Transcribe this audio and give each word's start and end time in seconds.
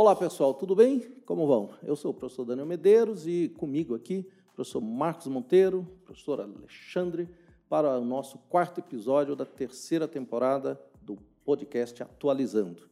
Olá 0.00 0.16
pessoal, 0.16 0.54
tudo 0.54 0.74
bem? 0.74 1.00
Como 1.26 1.46
vão? 1.46 1.74
Eu 1.82 1.94
sou 1.94 2.10
o 2.10 2.14
professor 2.14 2.46
Daniel 2.46 2.64
Medeiros 2.64 3.26
e 3.26 3.52
comigo 3.58 3.94
aqui, 3.94 4.26
professor 4.54 4.80
Marcos 4.80 5.26
Monteiro, 5.26 5.86
professor 6.06 6.40
Alexandre, 6.40 7.28
para 7.68 7.98
o 7.98 8.02
nosso 8.02 8.38
quarto 8.48 8.78
episódio 8.78 9.36
da 9.36 9.44
terceira 9.44 10.08
temporada 10.08 10.80
do 11.02 11.18
podcast 11.44 12.02
Atualizando. 12.02 12.88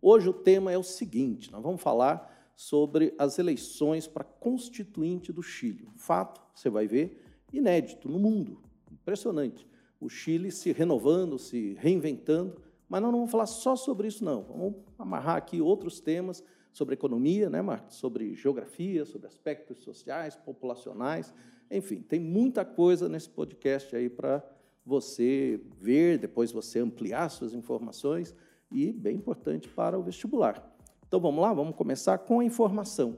Hoje 0.00 0.28
o 0.28 0.32
tema 0.32 0.70
é 0.70 0.78
o 0.78 0.84
seguinte: 0.84 1.50
nós 1.50 1.60
vamos 1.60 1.82
falar 1.82 2.52
sobre 2.54 3.12
as 3.18 3.40
eleições 3.40 4.06
para 4.06 4.22
constituinte 4.22 5.32
do 5.32 5.42
Chile. 5.42 5.88
Um 5.92 5.98
fato, 5.98 6.40
você 6.54 6.70
vai 6.70 6.86
ver, 6.86 7.24
inédito 7.52 8.08
no 8.08 8.20
mundo, 8.20 8.62
impressionante. 8.88 9.66
O 10.00 10.08
Chile 10.08 10.52
se 10.52 10.70
renovando, 10.70 11.40
se 11.40 11.74
reinventando 11.80 12.62
mas 12.92 13.00
nós 13.00 13.10
não 13.10 13.20
vamos 13.20 13.30
falar 13.30 13.46
só 13.46 13.74
sobre 13.74 14.06
isso, 14.06 14.22
não. 14.22 14.42
Vamos 14.42 14.74
amarrar 14.98 15.36
aqui 15.36 15.62
outros 15.62 15.98
temas 15.98 16.44
sobre 16.74 16.92
economia, 16.92 17.48
né, 17.48 17.62
Marcos? 17.62 17.96
Sobre 17.96 18.34
geografia, 18.34 19.06
sobre 19.06 19.26
aspectos 19.26 19.78
sociais, 19.78 20.36
populacionais. 20.36 21.32
Enfim, 21.70 22.02
tem 22.02 22.20
muita 22.20 22.66
coisa 22.66 23.08
nesse 23.08 23.30
podcast 23.30 23.96
aí 23.96 24.10
para 24.10 24.44
você 24.84 25.58
ver, 25.80 26.18
depois 26.18 26.52
você 26.52 26.80
ampliar 26.80 27.30
suas 27.30 27.54
informações 27.54 28.34
e 28.70 28.92
bem 28.92 29.16
importante 29.16 29.70
para 29.70 29.98
o 29.98 30.02
vestibular. 30.02 30.62
Então 31.08 31.18
vamos 31.18 31.40
lá, 31.40 31.50
vamos 31.54 31.74
começar 31.74 32.18
com 32.18 32.40
a 32.40 32.44
informação. 32.44 33.16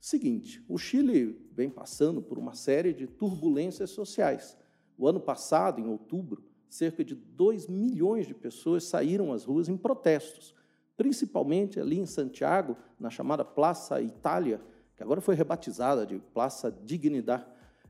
Seguinte, 0.00 0.64
o 0.66 0.78
Chile 0.78 1.38
vem 1.52 1.68
passando 1.68 2.22
por 2.22 2.38
uma 2.38 2.54
série 2.54 2.94
de 2.94 3.06
turbulências 3.06 3.90
sociais. 3.90 4.56
O 4.96 5.06
ano 5.06 5.20
passado, 5.20 5.78
em 5.78 5.86
outubro, 5.86 6.42
cerca 6.70 7.04
de 7.04 7.14
2 7.14 7.66
milhões 7.66 8.26
de 8.26 8.34
pessoas 8.34 8.84
saíram 8.84 9.32
às 9.32 9.44
ruas 9.44 9.68
em 9.68 9.76
protestos, 9.76 10.54
principalmente 10.96 11.80
ali 11.80 11.98
em 11.98 12.06
Santiago, 12.06 12.76
na 12.98 13.10
chamada 13.10 13.44
Praça 13.44 14.00
Itália, 14.00 14.60
que 14.96 15.02
agora 15.02 15.20
foi 15.20 15.34
rebatizada 15.34 16.06
de 16.06 16.18
Praça 16.32 16.70
Dignidade, 16.70 17.46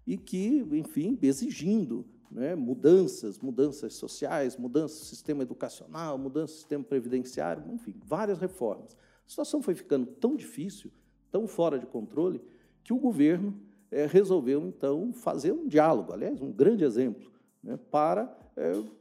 e 0.07 0.17
que, 0.17 0.67
enfim, 0.73 1.19
exigindo 1.21 2.07
né, 2.31 2.55
mudanças, 2.55 3.39
mudanças 3.39 3.95
sociais, 3.95 4.57
mudanças 4.57 5.01
no 5.01 5.05
sistema 5.05 5.43
educacional, 5.43 6.17
mudanças 6.17 6.57
no 6.57 6.59
sistema 6.61 6.85
previdenciário, 6.85 7.65
enfim, 7.73 7.95
várias 8.05 8.39
reformas. 8.39 8.97
A 9.27 9.29
situação 9.29 9.61
foi 9.61 9.75
ficando 9.75 10.07
tão 10.07 10.37
difícil, 10.37 10.91
tão 11.31 11.47
fora 11.47 11.79
de 11.79 11.87
controle, 11.87 12.41
que 12.83 12.93
o 12.93 12.99
governo 12.99 13.61
é, 13.91 14.07
resolveu, 14.07 14.67
então, 14.67 15.13
fazer 15.13 15.53
um 15.53 15.67
diálogo, 15.67 16.13
aliás, 16.13 16.41
um 16.41 16.51
grande 16.51 16.85
exemplo, 16.85 17.31
né, 17.63 17.79
para 17.91 18.40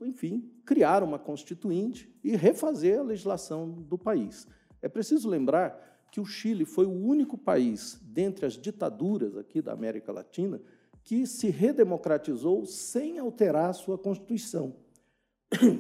enfim, 0.02 0.50
criar 0.66 1.04
uma 1.04 1.20
constituinte 1.20 2.14
e 2.24 2.36
refazer 2.36 3.00
a 3.00 3.04
legislação 3.04 3.70
do 3.70 3.98
país. 3.98 4.48
É 4.82 4.88
preciso 4.88 5.28
lembrar 5.28 6.08
que 6.12 6.20
o 6.20 6.26
Chile 6.26 6.66
foi 6.66 6.86
o 6.86 6.92
único 6.92 7.38
país, 7.38 8.00
dentre 8.04 8.46
as 8.46 8.54
ditaduras 8.54 9.38
aqui 9.38 9.62
da 9.62 9.74
América 9.74 10.12
Latina, 10.12 10.62
que 11.04 11.26
se 11.26 11.50
redemocratizou 11.50 12.66
sem 12.66 13.20
alterar 13.20 13.70
a 13.70 13.74
sua 13.74 13.98
Constituição. 13.98 14.76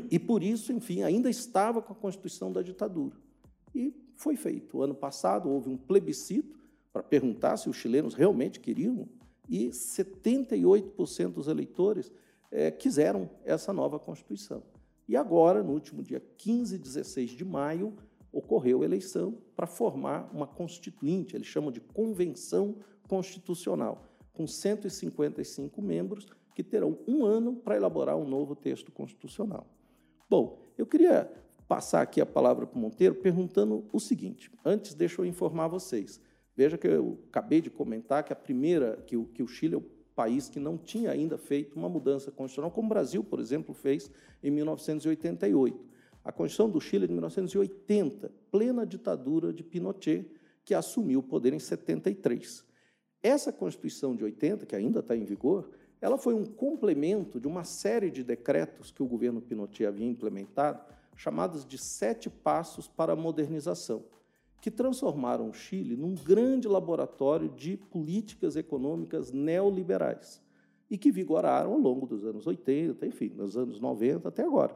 E 0.09 0.17
por 0.17 0.43
isso, 0.43 0.73
enfim, 0.73 1.03
ainda 1.03 1.29
estava 1.29 1.81
com 1.81 1.93
a 1.93 1.95
Constituição 1.95 2.51
da 2.51 2.61
ditadura. 2.61 3.15
E 3.73 3.93
foi 4.15 4.35
feito. 4.35 4.77
O 4.77 4.81
ano 4.81 4.95
passado 4.95 5.49
houve 5.49 5.69
um 5.69 5.77
plebiscito 5.77 6.57
para 6.91 7.03
perguntar 7.03 7.57
se 7.57 7.69
os 7.69 7.77
chilenos 7.77 8.13
realmente 8.13 8.59
queriam, 8.59 9.07
e 9.47 9.69
78% 9.69 11.33
dos 11.33 11.47
eleitores 11.47 12.11
é, 12.51 12.71
quiseram 12.71 13.29
essa 13.43 13.71
nova 13.71 13.99
Constituição. 13.99 14.63
E 15.07 15.15
agora, 15.15 15.63
no 15.63 15.73
último 15.73 16.03
dia 16.03 16.21
15 16.37 16.75
e 16.75 16.77
16 16.77 17.31
de 17.31 17.43
maio, 17.43 17.95
ocorreu 18.31 18.81
a 18.81 18.85
eleição 18.85 19.37
para 19.55 19.65
formar 19.65 20.29
uma 20.33 20.45
constituinte, 20.45 21.35
eles 21.35 21.47
chamam 21.47 21.71
de 21.71 21.79
Convenção 21.79 22.75
Constitucional, 23.07 24.05
com 24.33 24.45
155 24.45 25.81
membros 25.81 26.27
que 26.53 26.63
terão 26.63 26.99
um 27.07 27.25
ano 27.25 27.55
para 27.55 27.75
elaborar 27.75 28.17
um 28.17 28.27
novo 28.27 28.55
texto 28.55 28.91
constitucional. 28.91 29.65
Bom, 30.29 30.59
eu 30.77 30.85
queria 30.85 31.31
passar 31.67 32.01
aqui 32.01 32.21
a 32.21 32.25
palavra 32.25 32.67
para 32.67 32.77
o 32.77 32.81
Monteiro 32.81 33.15
perguntando 33.15 33.87
o 33.91 33.99
seguinte. 33.99 34.51
Antes, 34.63 34.93
deixa 34.93 35.21
eu 35.21 35.25
informar 35.25 35.67
vocês. 35.67 36.21
Veja 36.55 36.77
que 36.77 36.87
eu 36.87 37.19
acabei 37.29 37.61
de 37.61 37.69
comentar 37.69 38.23
que 38.23 38.33
a 38.33 38.35
primeira, 38.35 38.97
que 39.07 39.15
o, 39.15 39.25
que 39.25 39.41
o 39.41 39.47
Chile 39.47 39.75
é 39.75 39.77
o 39.77 39.81
país 40.19 40.49
que 40.49 40.59
não 40.59 40.77
tinha 40.77 41.11
ainda 41.11 41.37
feito 41.37 41.79
uma 41.79 41.87
mudança 41.87 42.29
constitucional, 42.29 42.69
como 42.69 42.87
o 42.87 42.89
Brasil, 42.89 43.23
por 43.23 43.39
exemplo, 43.39 43.73
fez 43.73 44.11
em 44.43 44.51
1988. 44.51 45.79
A 46.25 46.29
Constituição 46.29 46.69
do 46.69 46.81
Chile 46.81 47.05
é 47.05 47.07
de 47.07 47.13
1980, 47.13 48.29
plena 48.51 48.85
ditadura 48.85 49.53
de 49.53 49.63
Pinochet, 49.63 50.29
que 50.65 50.73
assumiu 50.73 51.21
o 51.21 51.23
poder 51.23 51.53
em 51.53 51.59
73. 51.59 52.65
Essa 53.23 53.53
Constituição 53.53 54.13
de 54.13 54.25
80, 54.25 54.65
que 54.65 54.75
ainda 54.75 54.99
está 54.99 55.15
em 55.15 55.23
vigor, 55.23 55.69
ela 56.01 56.17
foi 56.17 56.33
um 56.33 56.43
complemento 56.43 57.39
de 57.39 57.47
uma 57.47 57.63
série 57.63 58.11
de 58.11 58.21
decretos 58.21 58.91
que 58.91 59.01
o 59.01 59.07
governo 59.07 59.39
Pinochet 59.39 59.85
havia 59.85 60.05
implementado, 60.05 60.83
chamados 61.15 61.65
de 61.65 61.77
Sete 61.77 62.29
Passos 62.29 62.89
para 62.89 63.13
a 63.13 63.15
Modernização 63.15 64.03
que 64.61 64.69
transformaram 64.69 65.49
o 65.49 65.53
Chile 65.53 65.95
num 65.95 66.15
grande 66.15 66.67
laboratório 66.67 67.49
de 67.49 67.77
políticas 67.77 68.55
econômicas 68.55 69.31
neoliberais 69.31 70.41
e 70.89 70.97
que 70.97 71.11
vigoraram 71.11 71.73
ao 71.73 71.79
longo 71.79 72.05
dos 72.05 72.25
anos 72.25 72.47
80, 72.47 73.05
enfim, 73.05 73.31
nos 73.35 73.55
anos 73.55 73.79
90 73.79 74.27
até 74.27 74.43
agora. 74.43 74.75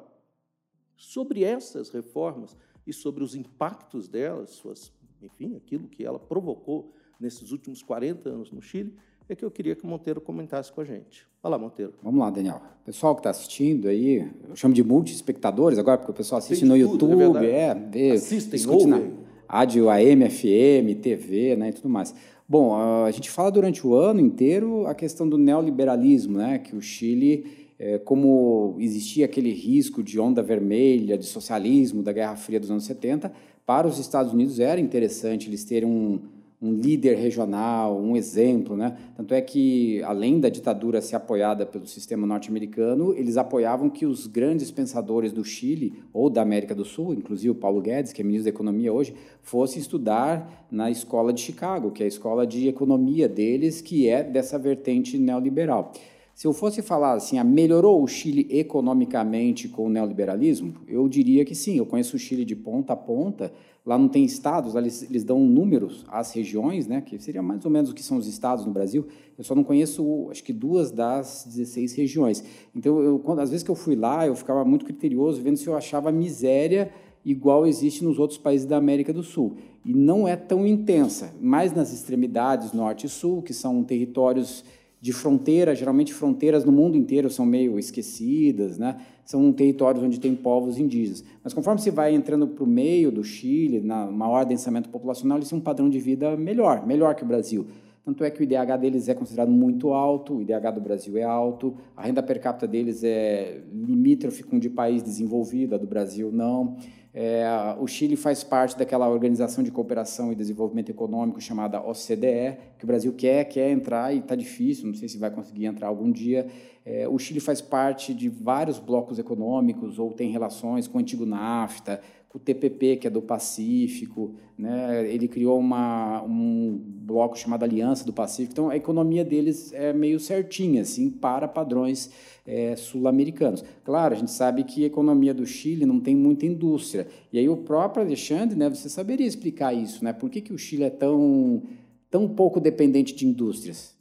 Sobre 0.95 1.43
essas 1.43 1.89
reformas 1.89 2.55
e 2.85 2.93
sobre 2.93 3.23
os 3.23 3.35
impactos 3.35 4.07
delas, 4.07 4.51
suas, 4.51 4.93
enfim, 5.21 5.55
aquilo 5.55 5.87
que 5.87 6.05
ela 6.05 6.19
provocou 6.19 6.93
nesses 7.19 7.51
últimos 7.51 7.81
40 7.81 8.29
anos 8.29 8.51
no 8.51 8.61
Chile, 8.61 8.95
é 9.27 9.35
que 9.35 9.43
eu 9.43 9.49
queria 9.49 9.75
que 9.75 9.83
o 9.83 9.87
Monteiro 9.87 10.21
comentasse 10.21 10.71
com 10.71 10.81
a 10.81 10.85
gente. 10.85 11.25
Fala, 11.41 11.57
Monteiro. 11.57 11.93
Vamos 12.03 12.19
lá, 12.19 12.29
Daniel. 12.29 12.61
Pessoal 12.85 13.15
que 13.15 13.21
está 13.21 13.29
assistindo 13.29 13.87
aí, 13.87 14.29
eu 14.47 14.55
chamo 14.55 14.73
de 14.73 14.83
multi-espectadores 14.83 15.79
agora, 15.79 15.97
porque 15.97 16.11
o 16.11 16.15
pessoal 16.15 16.39
assiste 16.39 16.65
no 16.65 16.75
tudo, 16.97 17.21
é 17.21 17.25
YouTube, 17.25 17.45
é, 17.45 17.67
é 17.67 17.73
vê, 17.73 18.11
Assistem, 18.11 18.67
ouvem. 18.67 19.22
Rádio 19.53 19.87
AM, 19.87 20.27
FM, 20.27 20.99
TV 20.99 21.55
né, 21.55 21.69
e 21.69 21.73
tudo 21.73 21.87
mais. 21.87 22.11
Bom, 22.49 22.75
a 22.75 23.11
gente 23.11 23.29
fala 23.29 23.51
durante 23.51 23.85
o 23.85 23.93
ano 23.93 24.19
inteiro 24.19 24.87
a 24.87 24.95
questão 24.95 25.29
do 25.29 25.37
neoliberalismo, 25.37 26.39
né, 26.39 26.57
que 26.57 26.75
o 26.75 26.81
Chile, 26.81 27.69
é, 27.77 27.99
como 27.99 28.75
existia 28.79 29.25
aquele 29.25 29.53
risco 29.53 30.01
de 30.01 30.19
onda 30.19 30.41
vermelha, 30.41 31.19
de 31.19 31.25
socialismo 31.27 32.01
da 32.01 32.11
Guerra 32.11 32.35
Fria 32.35 32.59
dos 32.59 32.71
anos 32.71 32.83
70, 32.85 33.31
para 33.63 33.87
os 33.87 33.99
Estados 33.99 34.33
Unidos 34.33 34.59
era 34.59 34.81
interessante 34.81 35.47
eles 35.47 35.63
terem 35.63 35.87
um, 35.87 36.19
um 36.63 36.71
líder 36.71 37.17
regional, 37.17 37.99
um 37.99 38.15
exemplo, 38.15 38.77
né? 38.77 38.95
Tanto 39.17 39.33
é 39.33 39.41
que, 39.41 40.01
além 40.03 40.39
da 40.39 40.47
ditadura 40.47 41.01
ser 41.01 41.17
apoiada 41.17 41.65
pelo 41.65 41.85
sistema 41.85 42.25
norte-americano, 42.25 43.13
eles 43.13 43.35
apoiavam 43.35 43.89
que 43.89 44.05
os 44.05 44.27
grandes 44.27 44.71
pensadores 44.71 45.33
do 45.33 45.43
Chile 45.43 46.01
ou 46.13 46.29
da 46.29 46.41
América 46.41 46.73
do 46.73 46.85
Sul, 46.85 47.13
inclusive 47.13 47.49
o 47.49 47.55
Paulo 47.55 47.81
Guedes, 47.81 48.13
que 48.13 48.21
é 48.21 48.23
ministro 48.23 48.45
da 48.45 48.55
Economia 48.55 48.93
hoje, 48.93 49.13
fossem 49.41 49.81
estudar 49.81 50.65
na 50.71 50.89
escola 50.89 51.33
de 51.33 51.41
Chicago, 51.41 51.91
que 51.91 52.01
é 52.01 52.05
a 52.05 52.07
escola 52.07 52.47
de 52.47 52.69
economia 52.69 53.27
deles, 53.27 53.81
que 53.81 54.07
é 54.07 54.23
dessa 54.23 54.57
vertente 54.57 55.17
neoliberal. 55.17 55.91
Se 56.33 56.47
eu 56.47 56.53
fosse 56.53 56.81
falar 56.81 57.13
assim, 57.13 57.37
ah, 57.37 57.43
melhorou 57.43 58.01
o 58.01 58.07
Chile 58.07 58.47
economicamente 58.49 59.67
com 59.67 59.85
o 59.85 59.89
neoliberalismo? 59.89 60.73
Eu 60.87 61.07
diria 61.07 61.45
que 61.45 61.53
sim. 61.53 61.77
Eu 61.77 61.85
conheço 61.85 62.15
o 62.15 62.19
Chile 62.19 62.43
de 62.43 62.55
ponta 62.55 62.93
a 62.93 62.95
ponta 62.95 63.53
Lá 63.85 63.97
não 63.97 64.07
tem 64.07 64.23
estados, 64.23 64.75
lá 64.75 64.79
eles, 64.79 65.03
eles 65.03 65.25
dão 65.25 65.41
números 65.41 66.05
às 66.07 66.31
regiões, 66.31 66.87
né, 66.87 67.01
que 67.01 67.19
seria 67.19 67.41
mais 67.43 67.65
ou 67.65 67.71
menos 67.71 67.89
o 67.89 67.93
que 67.93 68.01
são 68.01 68.17
os 68.17 68.27
estados 68.27 68.65
no 68.65 68.71
Brasil. 68.71 69.05
Eu 69.37 69.43
só 69.43 69.53
não 69.53 69.63
conheço, 69.63 70.29
acho 70.31 70.41
que 70.41 70.53
duas 70.53 70.89
das 70.89 71.45
16 71.45 71.93
regiões. 71.93 72.43
Então, 72.73 73.01
eu, 73.01 73.19
quando, 73.19 73.39
às 73.39 73.49
vezes 73.49 73.61
que 73.61 73.69
eu 73.69 73.75
fui 73.75 73.95
lá, 73.97 74.25
eu 74.25 74.35
ficava 74.35 74.63
muito 74.63 74.85
criterioso 74.85 75.41
vendo 75.41 75.57
se 75.57 75.67
eu 75.67 75.75
achava 75.75 76.13
miséria 76.13 76.91
igual 77.25 77.67
existe 77.67 78.03
nos 78.03 78.19
outros 78.19 78.37
países 78.37 78.65
da 78.65 78.77
América 78.77 79.11
do 79.11 79.23
Sul. 79.23 79.57
E 79.83 79.93
não 79.93 80.25
é 80.25 80.37
tão 80.37 80.65
intensa, 80.65 81.33
mais 81.41 81.73
nas 81.73 81.91
extremidades 81.91 82.71
norte 82.71 83.07
e 83.07 83.09
sul, 83.09 83.41
que 83.41 83.53
são 83.53 83.83
territórios 83.83 84.63
de 85.03 85.11
fronteira, 85.11 85.75
geralmente 85.75 86.13
fronteiras 86.13 86.63
no 86.63 86.71
mundo 86.71 86.95
inteiro 86.95 87.29
são 87.29 87.45
meio 87.45 87.77
esquecidas, 87.77 88.77
né? 88.77 89.01
são 89.25 89.51
territórios 89.51 90.01
onde 90.01 90.17
tem 90.17 90.33
povos 90.33 90.79
indígenas. 90.79 91.25
Mas 91.43 91.53
conforme 91.53 91.81
você 91.81 91.91
vai 91.91 92.15
entrando 92.15 92.47
para 92.47 92.63
o 92.63 92.67
meio 92.67 93.11
do 93.11 93.21
Chile, 93.21 93.81
na 93.81 94.09
maior 94.09 94.45
densamento 94.45 94.87
populacional, 94.87 95.37
eles 95.37 95.49
têm 95.49 95.59
um 95.59 95.61
padrão 95.61 95.89
de 95.89 95.99
vida 95.99 96.37
melhor, 96.37 96.87
melhor 96.87 97.15
que 97.15 97.23
o 97.23 97.25
Brasil. 97.25 97.67
Tanto 98.05 98.23
é 98.25 98.29
que 98.29 98.41
o 98.41 98.43
IDH 98.43 98.77
deles 98.81 99.07
é 99.07 99.13
considerado 99.13 99.49
muito 99.49 99.93
alto, 99.93 100.35
o 100.35 100.41
IDH 100.41 100.71
do 100.75 100.81
Brasil 100.81 101.17
é 101.17 101.23
alto, 101.23 101.77
a 101.95 102.03
renda 102.03 102.21
per 102.21 102.39
capita 102.41 102.67
deles 102.67 103.01
é 103.01 103.61
limítrofe 103.71 104.43
com 104.43 104.59
de 104.59 104.69
país 104.69 105.01
desenvolvido, 105.01 105.75
a 105.75 105.77
do 105.77 105.87
Brasil 105.87 106.29
não. 106.29 106.75
É, 107.15 107.45
o 107.79 107.85
Chile 107.85 108.15
faz 108.15 108.43
parte 108.43 108.75
daquela 108.75 109.07
organização 109.07 109.63
de 109.63 109.71
cooperação 109.71 110.31
e 110.31 110.35
desenvolvimento 110.35 110.89
econômico 110.89 111.39
chamada 111.39 111.79
OCDE, 111.79 112.57
que 112.77 112.83
o 112.83 112.87
Brasil 112.87 113.13
quer, 113.13 113.45
quer 113.45 113.69
entrar 113.69 114.13
e 114.13 114.17
está 114.17 114.35
difícil, 114.35 114.87
não 114.87 114.95
sei 114.95 115.07
se 115.07 115.19
vai 115.19 115.29
conseguir 115.29 115.65
entrar 115.65 115.87
algum 115.87 116.11
dia. 116.11 116.47
É, 116.83 117.07
o 117.07 117.17
Chile 117.19 117.39
faz 117.39 117.61
parte 117.61 118.13
de 118.13 118.27
vários 118.27 118.79
blocos 118.79 119.19
econômicos 119.19 119.99
ou 119.99 120.11
tem 120.11 120.29
relações 120.29 120.87
com 120.87 120.97
o 120.97 121.01
antigo 121.01 121.25
NAFTA, 121.25 122.01
o 122.33 122.39
TPP, 122.39 122.97
que 122.97 123.07
é 123.07 123.09
do 123.11 123.21
Pacífico, 123.21 124.33
né? 124.57 125.07
ele 125.07 125.27
criou 125.27 125.59
uma, 125.59 126.23
um 126.23 126.81
bloco 126.83 127.37
chamado 127.37 127.63
Aliança 127.63 128.03
do 128.03 128.11
Pacífico, 128.11 128.53
então 128.53 128.69
a 128.69 128.75
economia 128.75 129.23
deles 129.23 129.71
é 129.71 129.93
meio 129.93 130.19
certinha, 130.19 130.81
assim, 130.81 131.11
para 131.11 131.47
padrões 131.47 132.09
é, 132.45 132.75
sul-americanos. 132.75 133.63
Claro, 133.83 134.15
a 134.15 134.17
gente 134.17 134.31
sabe 134.31 134.63
que 134.63 134.83
a 134.83 134.87
economia 134.87 135.33
do 135.33 135.45
Chile 135.45 135.85
não 135.85 135.99
tem 135.99 136.15
muita 136.15 136.47
indústria, 136.47 137.07
e 137.31 137.37
aí 137.37 137.47
o 137.47 137.57
próprio 137.57 138.03
Alexandre, 138.03 138.57
né, 138.57 138.67
você 138.67 138.89
saberia 138.89 139.27
explicar 139.27 139.71
isso, 139.71 140.03
né? 140.03 140.11
por 140.11 140.29
que, 140.29 140.41
que 140.41 140.53
o 140.53 140.57
Chile 140.57 140.83
é 140.83 140.89
tão, 140.89 141.61
tão 142.09 142.27
pouco 142.27 142.59
dependente 142.59 143.13
de 143.13 143.27
indústrias? 143.27 143.93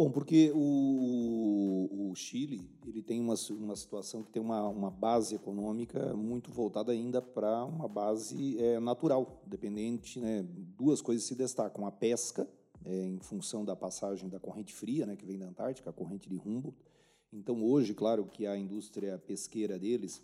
Bom, 0.00 0.10
porque 0.10 0.50
o, 0.54 2.08
o 2.10 2.14
Chile 2.14 2.66
ele 2.86 3.02
tem 3.02 3.20
uma, 3.20 3.34
uma 3.50 3.76
situação 3.76 4.22
que 4.22 4.30
tem 4.30 4.40
uma, 4.40 4.66
uma 4.66 4.90
base 4.90 5.34
econômica 5.34 6.14
muito 6.14 6.50
voltada 6.50 6.90
ainda 6.90 7.20
para 7.20 7.66
uma 7.66 7.86
base 7.86 8.58
é, 8.58 8.80
natural, 8.80 9.42
dependente. 9.46 10.18
Né, 10.18 10.42
duas 10.78 11.02
coisas 11.02 11.24
se 11.24 11.34
destacam: 11.34 11.84
a 11.84 11.92
pesca, 11.92 12.48
é, 12.82 13.08
em 13.08 13.20
função 13.20 13.62
da 13.62 13.76
passagem 13.76 14.26
da 14.30 14.40
corrente 14.40 14.72
fria, 14.72 15.04
né, 15.04 15.16
que 15.16 15.26
vem 15.26 15.38
da 15.38 15.44
Antártica, 15.44 15.90
a 15.90 15.92
corrente 15.92 16.30
de 16.30 16.36
Humboldt. 16.36 16.78
Então, 17.30 17.62
hoje, 17.62 17.92
claro 17.92 18.24
que 18.24 18.46
a 18.46 18.56
indústria 18.56 19.18
pesqueira 19.18 19.78
deles, 19.78 20.22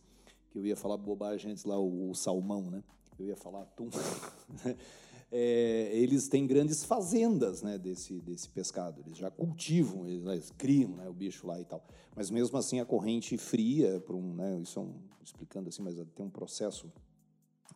que 0.48 0.58
eu 0.58 0.64
ia 0.64 0.74
falar 0.74 0.96
bobagem 0.96 1.52
antes 1.52 1.66
lá, 1.66 1.78
o, 1.78 2.08
o 2.08 2.14
salmão, 2.14 2.70
né? 2.70 2.82
Eu 3.18 3.26
ia 3.26 3.36
falar 3.36 3.60
atum. 3.60 3.90
é, 5.38 5.90
eles 5.92 6.28
têm 6.28 6.46
grandes 6.46 6.82
fazendas 6.82 7.60
né, 7.60 7.76
desse, 7.76 8.22
desse 8.22 8.48
pescado. 8.48 9.02
Eles 9.04 9.18
já 9.18 9.30
cultivam, 9.30 10.06
eles, 10.06 10.24
eles 10.24 10.50
criam 10.56 10.96
né, 10.96 11.06
o 11.10 11.12
bicho 11.12 11.46
lá 11.46 11.60
e 11.60 11.64
tal. 11.66 11.86
Mas 12.14 12.30
mesmo 12.30 12.56
assim 12.56 12.80
a 12.80 12.86
corrente 12.86 13.36
fria, 13.36 14.00
para 14.00 14.16
um, 14.16 14.34
né, 14.34 14.58
isso 14.62 14.78
é 14.78 14.82
um, 14.82 14.94
explicando 15.22 15.68
assim, 15.68 15.82
mas 15.82 15.96
tem 16.14 16.24
um 16.24 16.30
processo. 16.30 16.90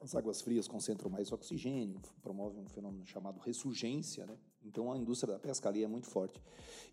As 0.00 0.14
águas 0.14 0.40
frias 0.40 0.66
concentram 0.66 1.10
mais 1.10 1.30
oxigênio, 1.30 2.00
promovem 2.22 2.62
um 2.62 2.68
fenômeno 2.70 3.04
chamado 3.04 3.38
ressurgência, 3.40 4.24
né? 4.24 4.34
Então 4.64 4.90
a 4.90 4.96
indústria 4.96 5.34
da 5.34 5.38
pesca 5.38 5.68
ali 5.68 5.84
é 5.84 5.86
muito 5.86 6.06
forte. 6.06 6.40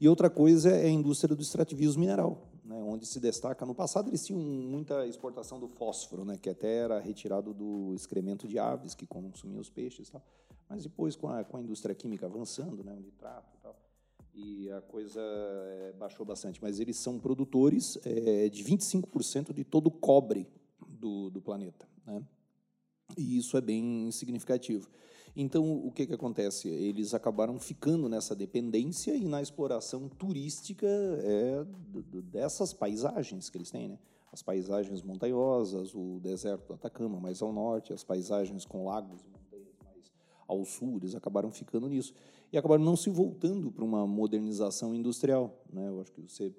E 0.02 0.10
outra 0.10 0.30
coisa 0.30 0.70
é 0.70 0.88
a 0.88 0.90
indústria 0.90 1.34
do 1.34 1.42
extrativismo 1.42 2.02
mineral, 2.02 2.46
né, 2.66 2.76
onde 2.84 3.06
se 3.06 3.22
destaca 3.22 3.66
no 3.66 3.74
passado 3.74 4.10
eles 4.10 4.26
tinham 4.26 4.42
muita 4.42 5.08
exportação 5.08 5.60
do 5.60 5.70
fósforo, 5.70 6.26
né, 6.26 6.38
que 6.38 6.50
até 6.50 6.76
era 6.76 7.00
retirado 7.00 7.54
do 7.54 7.94
excremento 7.94 8.46
de 8.46 8.60
aves 8.60 8.94
que 8.94 9.08
consumiam 9.08 9.62
os 9.62 9.70
peixes, 9.70 10.10
tal. 10.10 10.22
Mas 10.70 10.84
depois, 10.84 11.16
com 11.16 11.30
a, 11.30 11.44
com 11.44 11.58
a 11.58 11.62
indústria 11.62 11.96
química 11.96 12.26
avançando, 12.26 12.84
né, 12.84 12.94
o 12.94 13.00
nitrato 13.00 13.54
e 13.56 13.62
tal, 13.62 13.76
e 14.38 14.72
a 14.72 14.82
coisa 14.82 15.20
é, 15.20 15.94
baixou 15.98 16.26
bastante. 16.26 16.62
Mas 16.62 16.80
eles 16.80 16.98
são 16.98 17.20
produtores 17.20 17.98
é, 18.06 18.48
de 18.50 18.64
25% 18.64 19.54
de 19.54 19.64
todo 19.64 19.88
o 19.88 19.92
cobre 19.92 20.48
do, 20.88 21.30
do 21.30 21.42
planeta. 21.42 21.88
Né? 22.06 22.24
E 23.18 23.38
isso 23.38 23.58
é 23.58 23.62
bem 23.62 24.12
significativo. 24.12 24.88
Então, 25.36 25.72
o 25.86 25.92
que, 25.92 26.06
que 26.08 26.14
acontece? 26.14 26.68
Eles 26.68 27.14
acabaram 27.14 27.60
ficando 27.60 28.10
nessa 28.10 28.36
dependência 28.36 29.16
e 29.16 29.28
na 29.28 29.42
exploração 29.42 30.10
turística 30.10 30.88
é, 30.88 31.64
dessas 32.24 32.74
paisagens 32.74 33.50
que 33.50 33.58
eles 33.58 33.70
têm. 33.70 33.90
Né? 33.90 34.00
As 34.32 34.42
paisagens 34.42 35.02
montanhosas, 35.02 35.94
o 35.96 36.20
deserto 36.22 36.68
do 36.68 36.74
Atacama 36.74 37.20
mais 37.20 37.42
ao 37.42 37.54
norte, 37.54 37.94
as 37.94 38.04
paisagens 38.04 38.66
com 38.66 38.86
lagos 38.86 39.22
ao 40.48 40.64
sul, 40.64 40.98
eles 40.98 41.14
acabaram 41.16 41.52
ficando 41.52 41.88
nisso. 41.88 42.14
E 42.52 42.58
acabaram 42.58 42.84
não 42.84 42.96
se 42.96 43.10
voltando 43.10 43.70
para 43.72 43.84
uma 43.84 44.08
modernização 44.08 44.96
industrial. 44.96 45.62
Né? 45.72 45.90
Eu 45.90 46.00
acho 46.00 46.12
que 46.12 46.22
você 46.22 46.54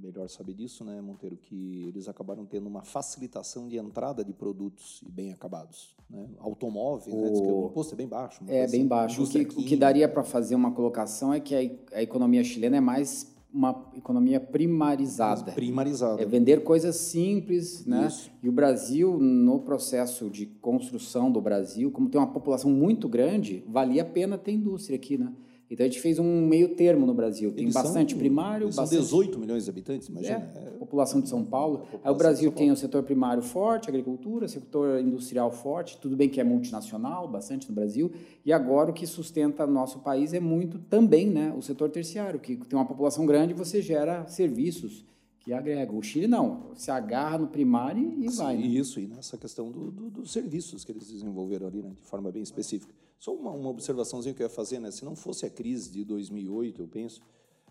melhor 0.00 0.28
sabe 0.28 0.54
disso, 0.54 0.84
né, 0.84 1.00
Monteiro, 1.00 1.36
que 1.36 1.86
eles 1.88 2.08
acabaram 2.08 2.46
tendo 2.46 2.68
uma 2.68 2.82
facilitação 2.82 3.66
de 3.68 3.76
entrada 3.76 4.24
de 4.24 4.32
produtos 4.32 5.02
bem 5.08 5.32
acabados. 5.32 5.96
Né? 6.08 6.28
Automóveis, 6.38 7.12
o... 7.12 7.20
né, 7.20 7.30
que 7.30 7.50
o 7.50 7.66
imposto 7.66 7.94
é 7.94 7.96
bem 7.96 8.06
baixo. 8.06 8.44
É, 8.46 8.64
assim, 8.64 8.78
bem 8.78 8.86
baixo. 8.86 9.24
O 9.24 9.28
que, 9.28 9.40
o 9.40 9.64
que 9.64 9.76
daria 9.76 10.08
para 10.08 10.22
fazer 10.22 10.54
uma 10.54 10.70
colocação 10.70 11.34
é 11.34 11.40
que 11.40 11.54
a, 11.54 11.96
a 11.98 12.02
economia 12.02 12.44
chilena 12.44 12.76
é 12.76 12.80
mais 12.80 13.34
uma 13.52 13.90
economia 13.96 14.38
primarizada. 14.38 15.52
Primarizada. 15.52 16.22
É 16.22 16.26
vender 16.26 16.62
coisas 16.62 16.96
simples, 16.96 17.86
né? 17.86 18.06
Isso. 18.06 18.30
E 18.42 18.48
o 18.48 18.52
Brasil, 18.52 19.18
no 19.18 19.60
processo 19.60 20.28
de 20.28 20.46
construção 20.46 21.30
do 21.30 21.40
Brasil, 21.40 21.90
como 21.90 22.08
tem 22.08 22.20
uma 22.20 22.26
população 22.26 22.70
muito 22.70 23.08
grande, 23.08 23.64
valia 23.66 24.02
a 24.02 24.04
pena 24.04 24.36
ter 24.36 24.52
indústria 24.52 24.96
aqui, 24.96 25.16
né? 25.16 25.32
Então 25.70 25.84
a 25.84 25.88
gente 25.88 26.00
fez 26.00 26.18
um 26.18 26.46
meio 26.46 26.76
termo 26.76 27.06
no 27.06 27.12
Brasil. 27.12 27.52
Tem 27.52 27.64
eles 27.64 27.74
bastante 27.74 28.10
são, 28.10 28.18
primário. 28.18 28.72
São 28.72 28.84
bastante... 28.84 29.02
18 29.02 29.38
milhões 29.38 29.64
de 29.64 29.70
habitantes, 29.70 30.08
imagina. 30.08 30.50
É, 30.54 30.58
é... 30.58 30.70
população 30.78 31.20
de 31.20 31.28
São 31.28 31.44
Paulo. 31.44 31.82
Aí 32.04 32.10
o 32.10 32.14
Brasil 32.14 32.52
tem 32.52 32.70
o 32.70 32.76
setor 32.76 33.02
primário 33.02 33.42
forte, 33.42 33.88
agricultura, 33.88 34.46
setor 34.46 35.00
industrial 35.00 35.50
forte, 35.50 35.98
tudo 35.98 36.16
bem 36.16 36.28
que 36.28 36.40
é 36.40 36.44
multinacional, 36.44 37.26
bastante 37.26 37.68
no 37.68 37.74
Brasil. 37.74 38.12
E 38.44 38.52
agora 38.52 38.90
o 38.90 38.94
que 38.94 39.06
sustenta 39.06 39.66
nosso 39.66 39.98
país 39.98 40.32
é 40.32 40.40
muito 40.40 40.78
também 40.78 41.28
né, 41.28 41.52
o 41.56 41.62
setor 41.62 41.90
terciário, 41.90 42.38
que 42.38 42.56
tem 42.56 42.78
uma 42.78 42.86
população 42.86 43.26
grande 43.26 43.52
e 43.52 43.56
você 43.56 43.82
gera 43.82 44.26
serviços 44.28 45.04
que 45.46 45.52
agregam. 45.52 45.96
O 45.96 46.02
Chile 46.02 46.26
não, 46.26 46.74
se 46.74 46.90
agarra 46.90 47.38
no 47.38 47.46
primário 47.46 48.12
e 48.18 48.28
Sim, 48.28 48.36
vai. 48.36 48.56
Né? 48.56 48.66
Isso, 48.66 48.98
e 48.98 49.06
nessa 49.06 49.38
questão 49.38 49.70
do, 49.70 49.92
do, 49.92 50.10
dos 50.10 50.32
serviços 50.32 50.84
que 50.84 50.90
eles 50.90 51.06
desenvolveram 51.06 51.68
ali, 51.68 51.80
né, 51.82 51.90
de 51.90 52.02
forma 52.02 52.32
bem 52.32 52.42
específica. 52.42 52.92
Só 53.16 53.32
uma, 53.32 53.52
uma 53.52 53.70
observaçãozinha 53.70 54.34
que 54.34 54.42
eu 54.42 54.46
ia 54.46 54.50
fazer, 54.50 54.80
né? 54.80 54.90
Se 54.90 55.04
não 55.04 55.14
fosse 55.14 55.46
a 55.46 55.50
crise 55.50 55.92
de 55.92 56.04
2008, 56.04 56.82
eu 56.82 56.88
penso, 56.88 57.22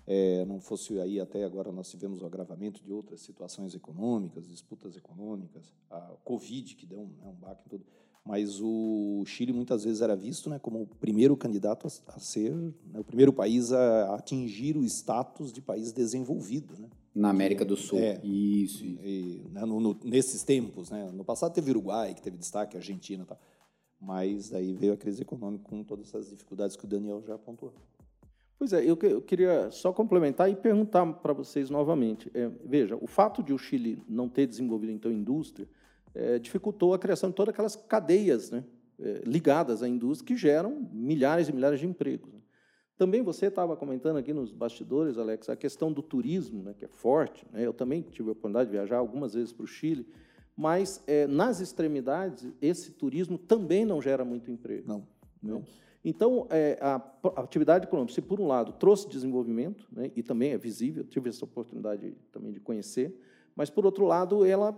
é, 0.08 0.46
não 0.46 0.62
fosse 0.62 0.98
aí 1.02 1.20
até 1.20 1.44
agora 1.44 1.70
nós 1.70 1.90
tivemos 1.90 2.22
o 2.22 2.26
agravamento 2.26 2.82
de 2.82 2.94
outras 2.94 3.20
situações 3.20 3.76
econômicas, 3.76 4.48
disputas 4.48 4.96
econômicas, 4.96 5.74
a 5.92 6.00
Covid 6.24 6.76
que 6.76 6.86
deu 6.86 7.02
um, 7.02 7.08
né, 7.08 7.28
um 7.28 7.34
baque 7.34 7.64
em 7.66 7.70
tudo. 7.70 7.86
Mas 8.24 8.62
o 8.62 9.22
Chile 9.26 9.52
muitas 9.52 9.84
vezes 9.84 10.02
era 10.02 10.16
visto 10.16 10.50
né, 10.50 10.58
como 10.60 10.82
o 10.82 10.88
primeiro 10.88 11.36
candidato 11.36 11.88
a, 11.88 12.16
a 12.16 12.20
ser, 12.20 12.56
né, 12.56 13.00
o 13.00 13.04
primeiro 13.04 13.34
país 13.34 13.74
a, 13.74 14.16
atingir 14.16 14.78
o 14.78 14.84
status 14.86 15.52
de 15.52 15.62
país 15.62 15.92
desenvolvido. 15.92 16.74
Né? 16.80 16.88
Na 17.16 17.30
América 17.30 17.64
do 17.64 17.78
Sul. 17.78 17.98
É, 17.98 18.20
isso. 18.24 18.84
E, 18.84 19.42
né, 19.52 19.62
no, 19.62 19.80
no, 19.80 19.98
nesses 20.04 20.44
tempos. 20.44 20.90
Né? 20.90 21.10
No 21.14 21.24
passado 21.24 21.54
teve 21.54 21.72
Uruguai, 21.72 22.14
que 22.14 22.22
teve 22.22 22.38
destaque, 22.38 22.76
Argentina 22.76 23.24
e 23.24 23.26
tal. 23.26 23.40
Mas 24.02 24.50
daí 24.50 24.74
veio 24.74 24.94
a 24.94 24.98
crise 24.98 25.22
econômica 25.22 25.64
com 25.64 25.82
todas 25.84 26.10
essas 26.10 26.30
dificuldades 26.30 26.76
que 26.76 26.84
o 26.84 26.88
Daniel 26.88 27.24
já 27.26 27.36
apontou. 27.36 27.74
Pois 28.58 28.72
é, 28.72 28.84
eu, 28.84 28.98
eu 29.02 29.22
queria 29.22 29.70
só 29.72 29.92
complementar 29.92 30.50
e 30.50 30.56
perguntar 30.56 31.06
para 31.06 31.34
vocês 31.34 31.70
novamente. 31.70 32.32
É, 32.34 32.50
veja, 32.64 32.98
o 33.00 33.08
fato 33.08 33.44
de 33.44 33.54
o 33.54 33.58
Chile 33.58 34.02
não 34.08 34.30
ter 34.30 34.48
desenvolvido, 34.48 34.92
então, 34.92 35.12
indústria, 35.12 35.68
é, 36.14 36.40
dificultou 36.40 36.94
a 36.94 37.00
criação 37.00 37.30
de 37.30 37.36
todas 37.36 37.54
aquelas 37.54 37.76
cadeias 37.76 38.52
né, 38.52 38.64
é, 39.00 39.22
ligadas 39.26 39.84
à 39.84 39.90
indústria 39.90 40.28
que 40.28 40.38
geram 40.40 40.88
milhares 40.92 41.50
e 41.50 41.54
milhares 41.54 41.80
de 41.80 41.86
empregos. 41.86 42.35
Também 42.98 43.22
você 43.22 43.48
estava 43.48 43.76
comentando 43.76 44.18
aqui 44.18 44.34
nos 44.34 44.54
bastidores, 44.54 45.18
Alex, 45.18 45.50
a 45.50 45.56
questão 45.56 45.92
do 45.92 46.02
turismo, 46.02 46.64
né, 46.64 46.74
que 46.78 46.86
é 46.86 46.88
forte. 46.88 47.46
Né, 47.52 47.66
eu 47.66 47.74
também 47.74 48.02
tive 48.02 48.30
a 48.30 48.32
oportunidade 48.32 48.70
de 48.70 48.78
viajar 48.78 48.98
algumas 48.98 49.34
vezes 49.34 49.52
para 49.52 49.66
o 49.66 49.68
Chile, 49.68 50.08
mas 50.56 51.04
é, 51.06 51.28
nas 51.28 51.60
extremidades, 51.60 52.50
esse 52.62 52.92
turismo 52.92 53.38
também 53.38 53.84
não 53.84 54.02
gera 54.02 54.24
muito 54.24 54.50
emprego. 54.50 54.88
Não. 54.88 55.08
Né? 55.44 55.62
Então, 56.06 56.48
é, 56.50 56.78
a, 56.80 56.96
a, 56.96 57.42
atividade 57.42 57.86
econômica, 57.86 58.14
se 58.14 58.22
por 58.22 58.40
um 58.40 58.48
lado 58.48 58.72
trouxe 58.74 59.10
desenvolvimento, 59.10 59.88
né, 59.92 60.12
e 60.16 60.24
também 60.24 60.52
é 60.52 60.58
visível, 60.58 61.04
tive 61.04 61.30
essa 61.30 61.44
oportunidade 61.44 62.16
também 62.32 62.54
de 62.54 62.62
conhecer, 62.62 63.14
mas 63.56 63.70
por 63.70 63.86
outro 63.86 64.06
lado, 64.06 64.46
ela, 64.46 64.72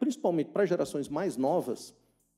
principalmente 0.00 0.50
para 0.50 0.66
gerações 0.66 1.08
mais 1.08 1.36
novas, 1.36 1.94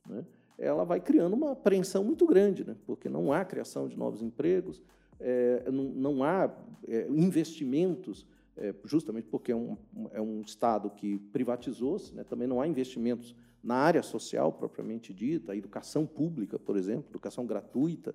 né, 0.06 0.26
ela 0.58 0.84
vai 0.84 1.00
criando 1.00 1.34
uma 1.34 1.52
apreensão 1.52 2.02
muito 2.02 2.26
grande, 2.26 2.66
né, 2.66 2.76
porque 2.84 3.08
não 3.08 3.32
há 3.32 3.44
criação 3.44 3.88
de 3.88 3.96
novos 3.96 4.20
empregos, 4.20 4.82
é, 5.20 5.70
não, 5.70 5.84
não, 5.84 6.25
há 6.25 6.50
é, 6.87 7.06
investimentos 7.08 8.26
é, 8.56 8.75
justamente 8.84 9.26
porque 9.28 9.52
é 9.52 9.56
um, 9.56 9.76
é 10.12 10.20
um 10.20 10.40
Estado 10.40 10.90
que 10.90 11.18
privatizou-se, 11.32 12.14
né? 12.14 12.25
também 12.25 12.48
não 12.48 12.60
há 12.60 12.66
investimentos 12.66 13.34
na 13.62 13.76
área 13.76 14.02
social 14.02 14.52
propriamente 14.52 15.12
dita, 15.12 15.56
educação 15.56 16.06
pública, 16.06 16.58
por 16.58 16.76
exemplo, 16.76 17.10
educação 17.10 17.46
gratuita, 17.46 18.14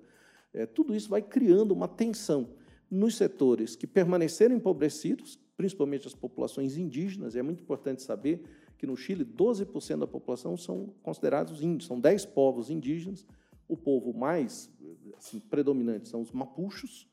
é, 0.52 0.66
tudo 0.66 0.94
isso 0.94 1.08
vai 1.08 1.22
criando 1.22 1.72
uma 1.72 1.88
tensão 1.88 2.48
nos 2.90 3.16
setores 3.16 3.74
que 3.74 3.86
permaneceram 3.86 4.54
empobrecidos, 4.54 5.38
principalmente 5.56 6.06
as 6.06 6.14
populações 6.14 6.76
indígenas, 6.76 7.34
e 7.34 7.38
é 7.38 7.42
muito 7.42 7.62
importante 7.62 8.02
saber 8.02 8.42
que 8.78 8.86
no 8.86 8.96
Chile 8.96 9.24
12% 9.24 9.98
da 9.98 10.06
população 10.06 10.56
são 10.56 10.92
considerados 11.02 11.62
índios, 11.62 11.86
são 11.86 11.98
10 11.98 12.26
povos 12.26 12.70
indígenas, 12.70 13.26
o 13.68 13.76
povo 13.76 14.12
mais 14.12 14.70
assim, 15.16 15.38
predominante 15.40 16.08
são 16.08 16.20
os 16.20 16.32
mapuchos, 16.32 17.08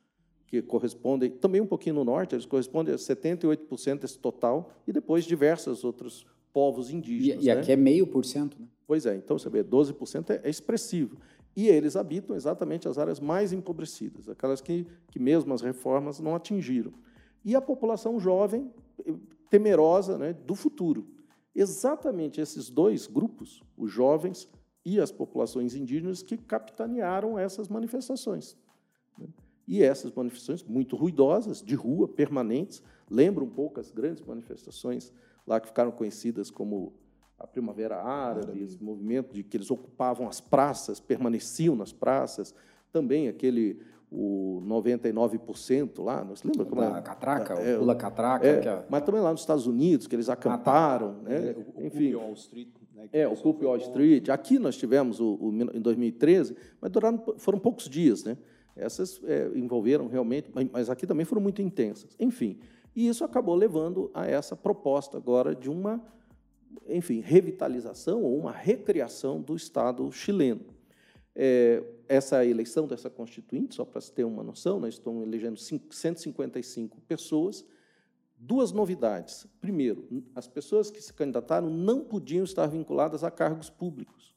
que 0.47 0.61
correspondem, 0.61 1.31
também 1.31 1.61
um 1.61 1.65
pouquinho 1.65 1.95
no 1.95 2.03
norte, 2.03 2.35
eles 2.35 2.45
correspondem 2.45 2.93
a 2.93 2.97
78% 2.97 3.99
desse 3.99 4.19
total, 4.19 4.71
e 4.85 4.91
depois 4.91 5.23
diversos 5.23 5.83
outros 5.83 6.25
povos 6.51 6.91
indígenas. 6.91 7.43
E, 7.43 7.47
e 7.47 7.51
aqui 7.51 7.67
né? 7.67 7.73
é 7.73 7.77
meio 7.77 8.05
por 8.05 8.25
cento, 8.25 8.59
né? 8.59 8.67
Pois 8.85 9.05
é, 9.05 9.15
então 9.15 9.39
você 9.39 9.49
vê, 9.49 9.63
12% 9.63 10.29
é, 10.29 10.41
é 10.43 10.49
expressivo. 10.49 11.17
E 11.55 11.67
eles 11.67 11.95
habitam 11.95 12.35
exatamente 12.35 12.87
as 12.87 12.97
áreas 12.97 13.19
mais 13.19 13.53
empobrecidas, 13.53 14.27
aquelas 14.27 14.59
que, 14.59 14.85
que 15.09 15.19
mesmo 15.19 15.53
as 15.53 15.61
reformas 15.61 16.19
não 16.19 16.35
atingiram. 16.35 16.93
E 17.43 17.55
a 17.55 17.61
população 17.61 18.19
jovem, 18.19 18.69
temerosa 19.49 20.17
né, 20.17 20.33
do 20.33 20.55
futuro. 20.55 21.07
Exatamente 21.55 22.39
esses 22.39 22.69
dois 22.69 23.07
grupos, 23.07 23.61
os 23.77 23.91
jovens 23.91 24.49
e 24.85 24.99
as 24.99 25.11
populações 25.11 25.75
indígenas 25.75 26.23
que 26.23 26.37
capitanearam 26.37 27.37
essas 27.37 27.67
manifestações. 27.67 28.57
Né? 29.17 29.27
E 29.67 29.83
essas 29.83 30.11
manifestações 30.11 30.63
muito 30.63 30.95
ruidosas, 30.95 31.61
de 31.61 31.75
rua, 31.75 32.07
permanentes, 32.07 32.81
lembram 33.09 33.45
um 33.45 33.49
pouco 33.49 33.79
as 33.79 33.91
grandes 33.91 34.23
manifestações 34.23 35.13
lá 35.45 35.59
que 35.59 35.67
ficaram 35.67 35.91
conhecidas 35.91 36.49
como 36.49 36.93
a 37.37 37.47
Primavera 37.47 38.01
Árabe, 38.01 38.61
esse 38.61 38.81
movimento 38.81 39.33
de 39.33 39.43
que 39.43 39.57
eles 39.57 39.71
ocupavam 39.71 40.27
as 40.27 40.39
praças, 40.39 40.99
permaneciam 40.99 41.75
nas 41.75 41.91
praças, 41.91 42.53
também 42.91 43.27
aquele 43.27 43.81
o 44.11 44.61
99% 44.67 46.03
lá, 46.03 46.23
não 46.23 46.35
se 46.35 46.45
lembra 46.45 46.65
como 46.65 46.83
é? 46.83 47.01
Catraca, 47.01 47.53
é, 47.53 47.75
o 47.77 47.79
Pula 47.79 47.95
Catraca. 47.95 48.45
É, 48.45 48.59
é, 48.59 48.85
Mas 48.89 49.03
também 49.03 49.21
lá 49.21 49.31
nos 49.31 49.39
Estados 49.39 49.65
Unidos, 49.65 50.05
que 50.05 50.15
eles 50.15 50.27
acamparam. 50.27 51.15
Ah, 51.21 51.23
tá. 51.23 51.29
né? 51.29 51.55
o, 51.75 51.85
Enfim, 51.85 52.13
Wall 52.15 52.33
Street. 52.33 52.67
Né, 53.01 53.09
é, 53.11 53.27
o 53.27 53.35
Clube 53.35 53.65
Wall 53.65 53.77
Street. 53.77 54.29
Aqui 54.29 54.59
nós 54.59 54.77
tivemos 54.77 55.19
o, 55.19 55.35
o, 55.35 55.51
em 55.73 55.81
2013, 55.81 56.55
mas 56.79 56.91
duraram, 56.91 57.23
foram 57.37 57.59
poucos 57.59 57.89
dias. 57.89 58.23
Né? 58.23 58.37
Essas 58.75 59.21
é, 59.23 59.49
envolveram 59.55 60.07
realmente, 60.07 60.49
mas 60.71 60.89
aqui 60.89 61.07
também 61.07 61.25
foram 61.25 61.41
muito 61.41 61.61
intensas. 61.61 62.15
Enfim, 62.19 62.59
e 62.95 63.07
isso 63.07 63.23
acabou 63.23 63.55
levando 63.55 64.11
a 64.13 64.25
essa 64.25 64.55
proposta 64.55 65.17
agora 65.17 65.55
de 65.55 65.69
uma, 65.69 66.01
enfim, 66.87 67.19
revitalização 67.19 68.23
ou 68.23 68.37
uma 68.37 68.51
recriação 68.51 69.41
do 69.41 69.55
Estado 69.55 70.09
chileno. 70.11 70.65
É, 71.33 71.81
essa 72.09 72.45
eleição 72.45 72.87
dessa 72.87 73.09
constituinte, 73.09 73.75
só 73.75 73.85
para 73.85 74.01
se 74.01 74.11
ter 74.11 74.25
uma 74.25 74.43
noção, 74.43 74.79
nós 74.79 74.95
estamos 74.95 75.23
elegendo 75.23 75.57
155 75.57 76.99
pessoas. 77.07 77.65
Duas 78.43 78.71
novidades. 78.71 79.45
Primeiro, 79.61 80.23
as 80.33 80.47
pessoas 80.47 80.89
que 80.89 80.99
se 80.99 81.13
candidataram 81.13 81.69
não 81.69 82.03
podiam 82.03 82.43
estar 82.43 82.65
vinculadas 82.65 83.23
a 83.23 83.29
cargos 83.29 83.69
públicos. 83.69 84.35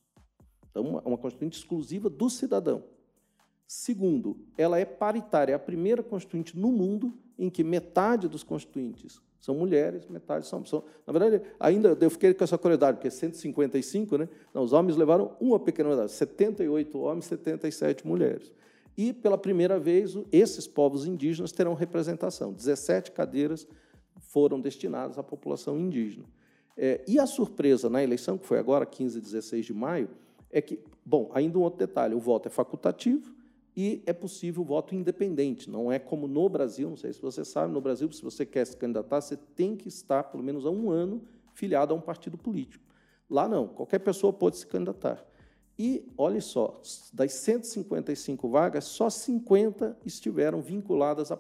Então, 0.71 0.83
uma, 0.83 1.01
uma 1.01 1.17
constituinte 1.17 1.59
exclusiva 1.59 2.11
do 2.11 2.29
cidadão. 2.29 2.85
Segundo, 3.67 4.37
ela 4.59 4.79
é 4.79 4.85
paritária, 4.85 5.53
é 5.53 5.57
a 5.57 5.59
primeira 5.59 6.03
constituinte 6.03 6.59
no 6.59 6.71
mundo 6.71 7.15
em 7.39 7.49
que 7.49 7.65
metade 7.65 8.29
dos 8.29 8.43
constituintes 8.43 9.23
são 9.41 9.55
mulheres, 9.55 10.07
metade 10.07 10.47
são, 10.47 10.63
são. 10.67 10.85
Na 11.07 11.13
verdade, 11.13 11.43
ainda 11.59 11.97
eu 11.99 12.11
fiquei 12.11 12.35
com 12.35 12.45
essa 12.45 12.59
curiosidade, 12.59 12.99
porque 12.99 13.11
155, 13.11 14.19
né? 14.19 14.29
Não, 14.53 14.63
os 14.63 14.75
homens 14.75 14.97
levaram 14.97 15.35
uma 15.41 15.59
pequena 15.59 15.89
unidade, 15.91 16.13
78 16.13 16.99
homens, 16.99 17.25
77 17.25 18.07
mulheres. 18.07 18.53
E, 18.97 19.13
pela 19.15 19.37
primeira 19.37 19.79
vez, 19.79 20.15
esses 20.31 20.67
povos 20.67 21.07
indígenas 21.07 21.53
terão 21.53 21.75
representação. 21.75 22.53
17 22.53 23.11
cadeiras 23.13 23.67
foram 24.35 24.61
destinadas 24.61 25.17
à 25.17 25.23
população 25.23 25.79
indígena. 25.79 26.25
É, 26.77 27.05
e 27.07 27.21
a 27.21 27.27
surpresa 27.27 27.89
na 27.89 28.03
eleição, 28.03 28.37
que 28.37 28.45
foi 28.45 28.59
agora, 28.59 28.85
15 28.85 29.17
e 29.17 29.21
16 29.21 29.67
de 29.67 29.73
maio, 29.73 30.11
é 30.51 30.61
que, 30.61 30.81
bom, 31.07 31.31
ainda 31.33 31.57
um 31.57 31.63
outro 31.63 31.79
detalhe: 31.79 32.17
o 32.17 32.19
voto 32.19 32.49
é 32.49 32.51
facultativo, 32.51 33.33
e 33.77 34.03
é 34.05 34.13
possível 34.13 34.63
o 34.63 34.65
voto 34.65 34.93
independente. 34.93 35.71
Não 35.71 35.91
é 35.91 36.01
como 36.01 36.27
no 36.27 36.49
Brasil, 36.49 36.91
não 36.91 36.97
sei 36.97 37.13
se 37.13 37.23
você 37.23 37.45
sabe, 37.45 37.73
no 37.73 37.81
Brasil, 37.81 38.11
se 38.11 38.23
você 38.23 38.45
quer 38.45 38.67
se 38.67 38.77
candidatar, 38.77 39.21
você 39.21 39.37
tem 39.37 39.77
que 39.77 39.87
estar 39.87 40.25
pelo 40.25 40.43
menos 40.43 40.67
há 40.67 40.71
um 40.71 40.91
ano 40.91 41.23
filiado 41.53 41.95
a 41.95 41.97
um 41.97 42.01
partido 42.01 42.37
político. 42.37 42.85
Lá 43.31 43.49
não, 43.49 43.69
qualquer 43.69 44.01
pessoa 44.01 44.33
pode 44.33 44.57
se 44.59 44.67
candidatar. 44.67 45.25
E, 45.79 46.13
olhe 46.19 46.41
só, 46.41 46.81
das 47.13 47.35
155 47.35 48.49
vagas, 48.49 48.85
só 48.85 49.09
50 49.09 49.97
estiveram 50.05 50.61
vinculadas 50.61 51.31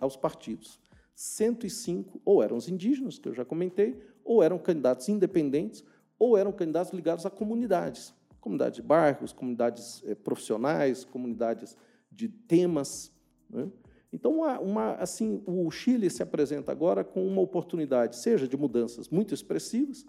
aos 0.00 0.16
partidos. 0.16 0.80
105 1.18 2.20
ou 2.24 2.42
eram 2.42 2.56
os 2.56 2.68
indígenas, 2.68 3.18
que 3.18 3.28
eu 3.28 3.34
já 3.34 3.44
comentei, 3.44 4.00
ou 4.24 4.40
eram 4.40 4.56
candidatos 4.56 5.08
independentes, 5.08 5.82
ou 6.16 6.36
eram 6.36 6.52
candidatos 6.52 6.92
ligados 6.92 7.26
a 7.26 7.30
comunidades 7.30 8.14
comunidade 8.40 8.76
de 8.76 8.82
bairros, 8.82 9.32
comunidades 9.32 10.02
eh, 10.06 10.14
profissionais, 10.14 11.04
comunidades 11.04 11.76
de 12.10 12.28
temas. 12.28 13.12
Né? 13.50 13.68
Então, 14.12 14.40
uma, 14.62 14.94
assim, 14.94 15.42
o 15.44 15.70
Chile 15.70 16.08
se 16.08 16.22
apresenta 16.22 16.72
agora 16.72 17.04
com 17.04 17.26
uma 17.26 17.42
oportunidade, 17.42 18.16
seja 18.16 18.48
de 18.48 18.56
mudanças 18.56 19.08
muito 19.08 19.34
expressivas, 19.34 20.06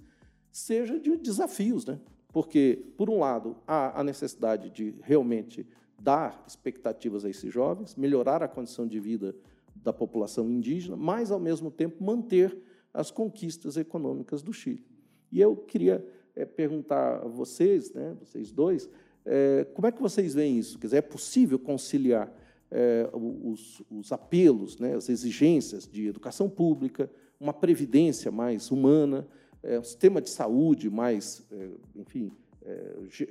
seja 0.52 1.00
de 1.00 1.18
desafios, 1.18 1.86
né? 1.86 2.00
porque, 2.32 2.86
por 2.96 3.10
um 3.10 3.20
lado, 3.20 3.58
há 3.68 4.00
a 4.00 4.04
necessidade 4.04 4.70
de 4.70 4.96
realmente 5.02 5.68
dar 6.00 6.44
expectativas 6.48 7.26
a 7.26 7.30
esses 7.30 7.52
jovens, 7.52 7.96
melhorar 7.96 8.42
a 8.42 8.48
condição 8.48 8.88
de 8.88 9.00
vida 9.00 9.36
da 9.84 9.94
população 9.94 10.50
indígena, 10.50 10.96
mas, 10.96 11.32
ao 11.32 11.40
mesmo 11.40 11.72
tempo, 11.72 12.04
manter 12.04 12.58
as 12.94 13.12
conquistas 13.12 13.78
econômicas 13.78 14.42
do 14.42 14.52
Chile. 14.52 14.86
E 15.32 15.40
eu 15.40 15.56
queria 15.56 16.06
é, 16.36 16.46
perguntar 16.46 17.18
a 17.18 17.28
vocês, 17.28 17.94
né, 17.94 18.16
vocês 18.20 18.52
dois, 18.52 18.90
é, 19.26 19.66
como 19.74 19.88
é 19.88 19.92
que 19.92 20.02
vocês 20.02 20.34
veem 20.34 20.58
isso? 20.58 20.80
Quer 20.80 20.88
dizer, 20.88 20.98
é 20.98 21.02
possível 21.02 21.60
conciliar 21.60 22.34
é, 22.72 23.10
os, 23.14 23.82
os, 23.90 24.12
apelos, 24.12 24.80
né, 24.80 24.96
as 24.96 25.10
exigências 25.10 25.88
de 25.88 26.08
educação 26.08 26.50
pública, 26.50 27.10
uma 27.40 27.54
previdência 27.54 28.32
mais 28.32 28.72
humana, 28.72 29.28
é, 29.62 29.80
um 29.80 29.84
sistema 29.84 30.22
de 30.22 30.30
saúde 30.30 30.90
mais, 30.90 31.46
é, 31.52 31.70
enfim, 31.96 32.32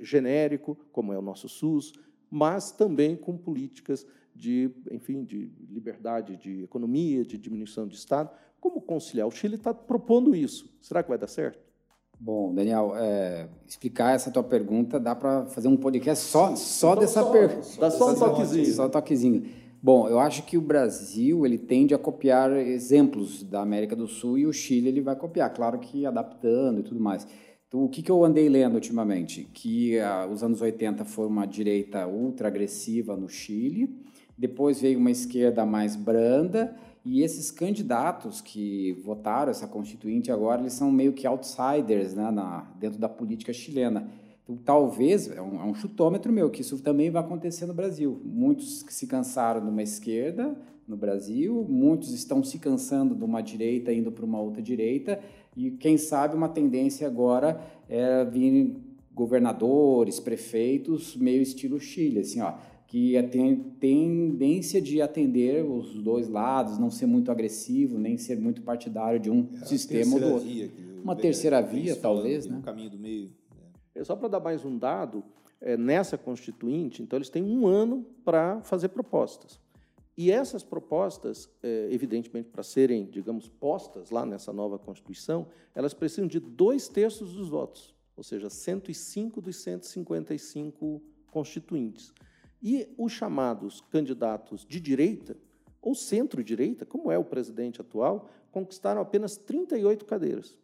genérico, 0.02 0.76
como 0.90 1.12
é 1.12 1.19
o 1.19 1.23
nosso 1.23 1.49
SUS, 1.49 1.93
mas 2.28 2.73
também 2.73 3.14
com 3.14 3.37
políticas 3.37 4.05
de, 4.38 4.71
enfim, 4.92 5.25
de 5.25 5.50
liberdade 5.68 6.37
de 6.37 6.62
economia, 6.62 7.25
de 7.25 7.37
diminuição 7.37 7.87
de 7.87 7.97
Estado. 7.97 8.30
Como 8.61 8.80
conciliar? 8.80 9.26
O 9.26 9.30
Chile 9.30 9.57
está 9.57 9.75
propondo 9.75 10.35
isso. 10.35 10.73
Será 10.80 11.02
que 11.02 11.09
vai 11.09 11.18
dar 11.18 11.26
certo? 11.26 11.59
Bom, 12.21 12.52
Daniel, 12.54 12.95
é, 12.97 13.49
explicar 13.66 14.14
essa 14.14 14.30
tua 14.30 14.42
pergunta 14.42 14.99
dá 14.99 15.14
para 15.14 15.47
fazer 15.47 15.68
um 15.68 15.76
podcast 15.76 16.25
só, 16.25 16.54
só 16.57 16.92
então, 16.92 17.00
dessa 17.00 17.25
pergunta. 17.25 17.68
Dá 17.78 17.90
só 17.90 18.11
um 18.11 18.14
toquezinho. 18.14 18.75
Só 18.75 18.87
um 18.87 18.90
toquezinho. 18.90 19.47
Bom, 19.80 20.09
eu 20.09 20.18
acho 20.18 20.42
que 20.42 20.59
o 20.59 20.61
Brasil 20.61 21.47
ele 21.47 21.57
tende 21.57 21.95
a 21.95 21.99
copiar 21.99 22.50
exemplos 22.52 23.45
da 23.45 23.61
América 23.61 23.95
do 23.95 24.09
Sul 24.09 24.38
e 24.38 24.47
o 24.47 24.52
Chile 24.52 24.88
ele 24.88 25.00
vai 25.00 25.14
copiar, 25.14 25.54
claro 25.54 25.78
que 25.78 26.04
adaptando 26.04 26.80
e 26.80 26.83
tudo 26.83 27.00
mais. 27.00 27.26
Então, 27.68 27.85
o 27.85 27.88
que, 27.88 28.02
que 28.02 28.11
eu 28.11 28.25
andei 28.25 28.49
lendo 28.49 28.75
ultimamente? 28.75 29.49
Que 29.52 30.00
ah, 30.00 30.26
os 30.28 30.42
anos 30.42 30.61
80 30.61 31.04
foi 31.04 31.26
uma 31.28 31.47
direita 31.47 32.09
ultra 32.09 32.49
agressiva 32.49 33.16
no 33.16 33.28
Chile, 33.28 33.95
depois 34.38 34.80
veio 34.80 34.99
uma 34.99 35.11
esquerda 35.11 35.66
mais 35.66 35.97
branda 35.97 36.76
e 37.04 37.23
esses 37.23 37.50
candidatos 37.50 38.40
que 38.40 38.92
votaram 39.04 39.50
essa 39.50 39.66
constituinte 39.66 40.30
agora, 40.30 40.61
eles 40.61 40.75
são 40.75 40.92
meio 40.92 41.12
que 41.12 41.26
outsiders 41.26 42.14
né, 42.14 42.30
na, 42.30 42.71
dentro 42.78 42.99
da 42.99 43.09
política 43.09 43.52
chilena. 43.52 44.09
Então, 44.45 44.57
talvez, 44.64 45.28
é 45.30 45.40
um, 45.40 45.61
é 45.61 45.64
um, 45.64 45.75
chutômetro 45.75 46.33
meu, 46.33 46.50
que 46.50 46.61
isso 46.61 46.78
também 46.78 47.11
vai 47.11 47.23
acontecer 47.23 47.66
no 47.66 47.75
Brasil. 47.75 48.21
Muitos 48.25 48.83
que 48.83 48.92
se 48.92 49.07
cansaram 49.07 49.62
de 49.62 49.68
uma 49.68 49.83
esquerda 49.83 50.57
no 50.87 50.97
Brasil, 50.97 51.66
muitos 51.68 52.12
estão 52.12 52.42
se 52.45 52.59
cansando 52.59 53.14
de 53.14 53.25
uma 53.25 53.40
direita, 53.40 53.92
indo 53.92 54.12
para 54.12 54.25
uma 54.25 54.40
outra 54.40 54.62
direita, 54.62 55.21
e 55.57 55.71
quem 55.73 55.99
sabe 55.99 56.35
uma 56.35 56.49
tendência 56.49 57.07
agora 57.07 57.61
é 57.88 58.25
vir 58.25 58.76
governadores, 59.14 60.21
prefeitos, 60.21 61.16
meio 61.16 61.42
estilo 61.42 61.80
Chile, 61.80 62.21
assim, 62.21 62.40
ó, 62.40 62.54
que 62.88 63.23
tem 63.25 63.54
tendência 63.78 64.80
de 64.80 65.02
atender 65.02 65.62
os 65.62 66.02
dois 66.02 66.26
lados, 66.26 66.78
não 66.78 66.90
ser 66.90 67.04
muito 67.04 67.30
agressivo, 67.30 67.99
nem 67.99 68.16
ser 68.16 68.40
muito 68.40 68.62
partidário 68.62 69.21
de 69.21 69.30
um 69.30 69.47
é, 69.61 69.66
sistema 69.66 70.14
ou 70.14 70.21
do 70.21 70.26
outro. 70.33 70.49
Via, 70.49 70.71
Uma 71.04 71.14
terceira 71.14 71.61
via, 71.61 71.95
talvez, 71.95 72.47
né? 72.47 72.57
Um 72.57 72.62
caminho 72.62 72.88
do 72.88 72.99
meio. 72.99 73.30
É. 73.95 74.02
Só 74.02 74.16
para 74.16 74.28
dar 74.28 74.40
mais 74.40 74.64
um 74.64 74.78
dado, 74.78 75.23
é, 75.61 75.76
nessa 75.76 76.16
constituinte, 76.16 77.02
então 77.02 77.18
eles 77.18 77.28
têm 77.28 77.42
um 77.42 77.66
ano 77.66 78.07
para 78.25 78.62
fazer 78.62 78.88
propostas. 78.88 79.61
E 80.16 80.30
essas 80.30 80.64
propostas, 80.64 81.47
é, 81.62 81.88
evidentemente, 81.90 82.49
para 82.49 82.62
serem, 82.62 83.04
digamos, 83.04 83.50
postas 83.50 84.11
lá 84.11 84.25
nessa 84.25 84.50
nova 84.50 84.78
Constituição, 84.78 85.47
elas 85.75 85.92
precisam 85.92 86.26
de 86.26 86.40
dois 86.40 86.88
terços 86.88 87.35
dos 87.35 87.50
votos, 87.50 87.95
ou 88.16 88.25
seja, 88.25 88.49
105 88.49 89.42
dos 89.42 89.57
155 89.57 91.02
constituintes. 91.30 92.14
E 92.62 92.92
os 92.98 93.12
chamados 93.12 93.80
candidatos 93.90 94.64
de 94.66 94.80
direita, 94.80 95.36
ou 95.80 95.94
centro-direita, 95.94 96.84
como 96.84 97.10
é 97.10 97.18
o 97.18 97.24
presidente 97.24 97.80
atual, 97.80 98.28
conquistaram 98.50 99.00
apenas 99.00 99.36
38 99.36 100.04
cadeiras. 100.04 100.58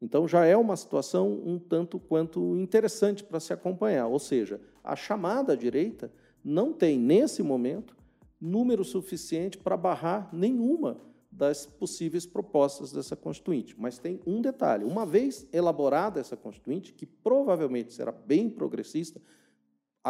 Então 0.00 0.28
já 0.28 0.44
é 0.44 0.56
uma 0.56 0.76
situação 0.76 1.42
um 1.44 1.58
tanto 1.58 1.98
quanto 1.98 2.56
interessante 2.56 3.24
para 3.24 3.40
se 3.40 3.52
acompanhar. 3.52 4.06
Ou 4.06 4.18
seja, 4.18 4.60
a 4.82 4.94
chamada 4.94 5.56
direita 5.56 6.12
não 6.44 6.72
tem, 6.72 6.98
nesse 6.98 7.42
momento, 7.42 7.96
número 8.40 8.84
suficiente 8.84 9.58
para 9.58 9.76
barrar 9.76 10.28
nenhuma 10.32 11.00
das 11.30 11.66
possíveis 11.66 12.24
propostas 12.24 12.92
dessa 12.92 13.14
Constituinte. 13.14 13.74
Mas 13.78 13.98
tem 13.98 14.20
um 14.26 14.40
detalhe: 14.40 14.84
uma 14.84 15.04
vez 15.04 15.46
elaborada 15.52 16.20
essa 16.20 16.36
Constituinte, 16.36 16.92
que 16.92 17.04
provavelmente 17.04 17.92
será 17.92 18.12
bem 18.12 18.48
progressista, 18.48 19.20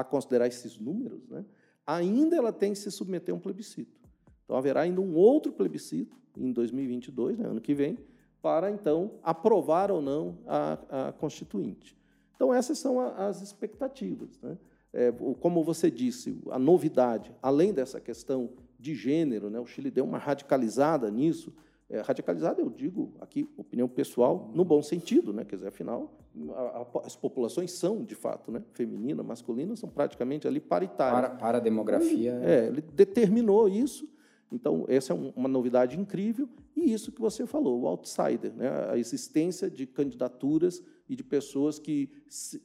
a 0.00 0.04
considerar 0.04 0.46
esses 0.46 0.78
números, 0.78 1.26
né, 1.28 1.44
ainda 1.86 2.36
ela 2.36 2.52
tem 2.52 2.72
que 2.72 2.78
se 2.78 2.90
submeter 2.90 3.34
a 3.34 3.36
um 3.36 3.40
plebiscito. 3.40 3.98
Então, 4.44 4.56
haverá 4.56 4.80
ainda 4.80 5.00
um 5.00 5.14
outro 5.14 5.52
plebiscito 5.52 6.16
em 6.36 6.52
2022, 6.52 7.38
né, 7.38 7.46
ano 7.46 7.60
que 7.60 7.74
vem, 7.74 7.98
para, 8.40 8.70
então, 8.70 9.12
aprovar 9.22 9.90
ou 9.90 10.00
não 10.00 10.38
a, 10.46 11.08
a 11.08 11.12
Constituinte. 11.12 11.96
Então, 12.34 12.54
essas 12.54 12.78
são 12.78 13.00
as 13.00 13.42
expectativas. 13.42 14.38
Né? 14.40 14.56
É, 14.92 15.12
como 15.40 15.64
você 15.64 15.90
disse, 15.90 16.38
a 16.50 16.58
novidade, 16.58 17.34
além 17.42 17.72
dessa 17.72 18.00
questão 18.00 18.50
de 18.78 18.94
gênero, 18.94 19.50
né, 19.50 19.58
o 19.58 19.66
Chile 19.66 19.90
deu 19.90 20.04
uma 20.04 20.18
radicalizada 20.18 21.10
nisso. 21.10 21.52
É, 21.90 22.00
radicalizada, 22.00 22.60
eu 22.60 22.68
digo 22.68 23.14
aqui, 23.18 23.48
opinião 23.56 23.88
pessoal, 23.88 24.50
no 24.54 24.62
bom 24.62 24.82
sentido, 24.82 25.32
né? 25.32 25.44
quer 25.44 25.56
dizer, 25.56 25.68
afinal, 25.68 26.12
a, 26.54 26.60
a, 26.60 27.06
as 27.06 27.16
populações 27.16 27.72
são, 27.72 28.04
de 28.04 28.14
fato, 28.14 28.52
né? 28.52 28.62
feminina, 28.72 29.22
masculina, 29.22 29.74
são 29.74 29.88
praticamente 29.88 30.46
ali 30.46 30.60
paritárias. 30.60 31.30
Para, 31.30 31.38
para 31.38 31.58
a 31.58 31.60
demografia. 31.60 32.32
Ele, 32.32 32.44
é, 32.44 32.66
ele 32.66 32.80
determinou 32.82 33.66
isso, 33.68 34.06
então, 34.50 34.84
essa 34.88 35.12
é 35.12 35.16
uma 35.36 35.48
novidade 35.48 35.98
incrível. 35.98 36.48
E 36.74 36.92
isso 36.92 37.12
que 37.12 37.20
você 37.20 37.46
falou, 37.46 37.82
o 37.82 37.86
outsider, 37.86 38.52
né? 38.54 38.68
a 38.90 38.96
existência 38.96 39.70
de 39.70 39.86
candidaturas 39.86 40.82
e 41.08 41.14
de 41.14 41.22
pessoas 41.22 41.78
que 41.78 42.10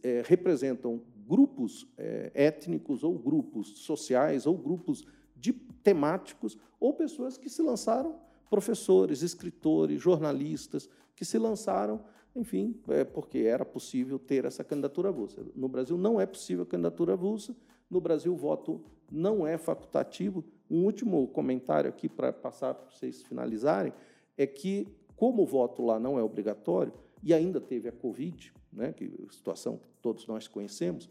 é, 0.01 0.23
representam 0.25 1.01
grupos 1.27 1.87
é, 1.97 2.31
étnicos 2.33 3.03
ou 3.03 3.17
grupos 3.17 3.79
sociais 3.79 4.45
ou 4.45 4.57
grupos 4.57 5.05
de 5.35 5.53
temáticos 5.53 6.57
ou 6.79 6.93
pessoas 6.93 7.37
que 7.37 7.49
se 7.49 7.61
lançaram, 7.61 8.15
professores, 8.53 9.23
escritores, 9.23 9.99
jornalistas, 9.99 10.87
que 11.15 11.25
se 11.25 11.39
lançaram, 11.39 12.03
enfim, 12.35 12.79
é, 12.87 13.03
porque 13.03 13.39
era 13.39 13.65
possível 13.65 14.19
ter 14.19 14.45
essa 14.45 14.63
candidatura 14.63 15.09
avulsa. 15.09 15.43
No 15.55 15.67
Brasil 15.67 15.97
não 15.97 16.21
é 16.21 16.25
possível 16.27 16.63
candidatura 16.63 17.13
avulsa, 17.13 17.55
no 17.89 17.99
Brasil 17.99 18.31
o 18.31 18.37
voto 18.37 18.79
não 19.11 19.47
é 19.47 19.57
facultativo. 19.57 20.43
Um 20.69 20.85
último 20.85 21.27
comentário 21.29 21.89
aqui 21.89 22.07
para 22.07 22.31
passar 22.31 22.75
para 22.75 22.91
vocês 22.91 23.23
finalizarem 23.23 23.91
é 24.37 24.45
que, 24.45 24.87
como 25.15 25.41
o 25.41 25.47
voto 25.47 25.81
lá 25.83 25.99
não 25.99 26.19
é 26.19 26.21
obrigatório, 26.21 26.93
e 27.23 27.33
ainda 27.33 27.59
teve 27.59 27.89
a 27.89 27.91
Covid, 27.91 28.53
né, 28.71 28.93
que 28.93 29.05
é 29.05 29.33
situação 29.33 29.77
que 29.77 29.87
todos 29.99 30.27
nós 30.27 30.47
conhecemos, 30.47 31.09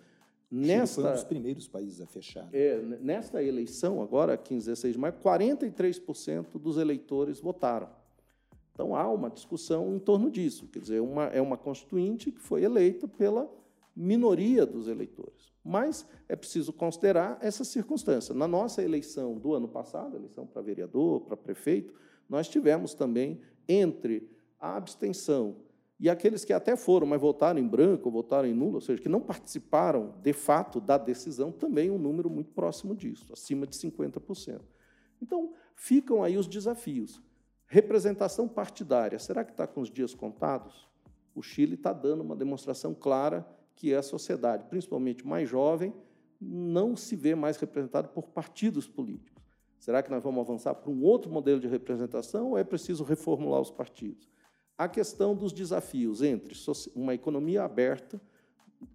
Nesta, 0.55 1.01
foi 1.01 1.11
um 1.11 1.15
dos 1.15 1.25
primeiros 1.25 1.67
países 1.67 1.99
a 2.03 2.07
fechar. 2.07 2.47
É, 2.53 2.79
nesta 3.01 3.43
eleição, 3.43 4.03
agora, 4.03 4.37
15, 4.37 4.67
16 4.67 4.93
de 4.93 5.01
maio, 5.01 5.15
43% 5.15 6.59
dos 6.59 6.77
eleitores 6.77 7.41
votaram. 7.41 7.89
Então, 8.75 8.95
há 8.95 9.11
uma 9.11 9.31
discussão 9.31 9.95
em 9.95 9.99
torno 9.99 10.31
disso. 10.31 10.69
Quer 10.69 10.81
dizer, 10.81 11.01
uma, 11.01 11.25
é 11.29 11.41
uma 11.41 11.57
constituinte 11.57 12.31
que 12.31 12.41
foi 12.41 12.65
eleita 12.65 13.09
pela 13.09 13.51
minoria 13.97 14.67
dos 14.67 14.89
eleitores. 14.89 15.51
Mas 15.65 16.07
é 16.29 16.37
preciso 16.37 16.71
considerar 16.71 17.39
essa 17.41 17.65
circunstância. 17.65 18.35
Na 18.35 18.47
nossa 18.47 18.83
eleição 18.83 19.39
do 19.39 19.55
ano 19.55 19.69
passado, 19.69 20.17
eleição 20.17 20.47
para 20.47 20.61
vereador, 20.61 21.23
para 21.23 21.37
prefeito, 21.37 21.95
nós 22.29 22.47
tivemos 22.47 22.93
também, 22.93 23.41
entre 23.67 24.29
a 24.61 24.77
abstenção 24.77 25.57
e 26.03 26.11
aqueles 26.11 26.45
que 26.45 26.53
até 26.53 26.75
foram, 26.75 27.07
mas 27.07 27.21
votaram 27.21 27.61
em 27.61 27.67
branco, 27.69 28.11
votaram 28.11 28.49
em 28.49 28.53
nulo, 28.53 28.75
ou 28.75 28.81
seja, 28.81 29.01
que 29.01 29.09
não 29.09 29.21
participaram 29.21 30.17
de 30.21 30.33
fato 30.33 30.81
da 30.81 30.99
decisão, 30.99 31.53
também 31.53 31.93
um 31.93 31.97
número 31.97 32.29
muito 32.29 32.51
próximo 32.51 32.93
disso, 32.93 33.33
acima 33.33 33.69
de 33.69 33.77
50%. 33.77 34.61
Então, 35.23 35.53
ficam 35.77 36.25
aí 36.25 36.37
os 36.37 36.49
desafios. 36.49 37.23
Representação 37.69 38.49
partidária, 38.49 39.17
será 39.21 39.45
que 39.45 39.53
está 39.53 39.65
com 39.65 39.81
os 39.81 39.89
dias 39.89 40.13
contados? 40.13 40.89
O 41.37 41.41
Chile 41.41 41.75
está 41.75 41.93
dando 41.93 42.23
uma 42.23 42.35
demonstração 42.35 42.93
clara 42.95 43.47
que 43.77 43.95
a 43.95 44.03
sociedade, 44.03 44.65
principalmente 44.69 45.25
mais 45.25 45.49
jovem, 45.49 45.95
não 46.41 46.97
se 46.97 47.15
vê 47.15 47.37
mais 47.37 47.57
representada 47.59 48.09
por 48.09 48.27
partidos 48.27 48.89
políticos. 48.89 49.41
Será 49.79 50.03
que 50.03 50.11
nós 50.11 50.25
vamos 50.25 50.41
avançar 50.41 50.75
para 50.75 50.91
um 50.91 51.05
outro 51.05 51.31
modelo 51.31 51.61
de 51.61 51.69
representação 51.69 52.51
ou 52.51 52.59
é 52.59 52.65
preciso 52.65 53.05
reformular 53.05 53.61
os 53.61 53.71
partidos? 53.71 54.29
A 54.85 54.89
questão 54.89 55.35
dos 55.35 55.53
desafios 55.53 56.23
entre 56.23 56.55
uma 56.95 57.15
economia 57.15 57.63
aberta, 57.63 58.21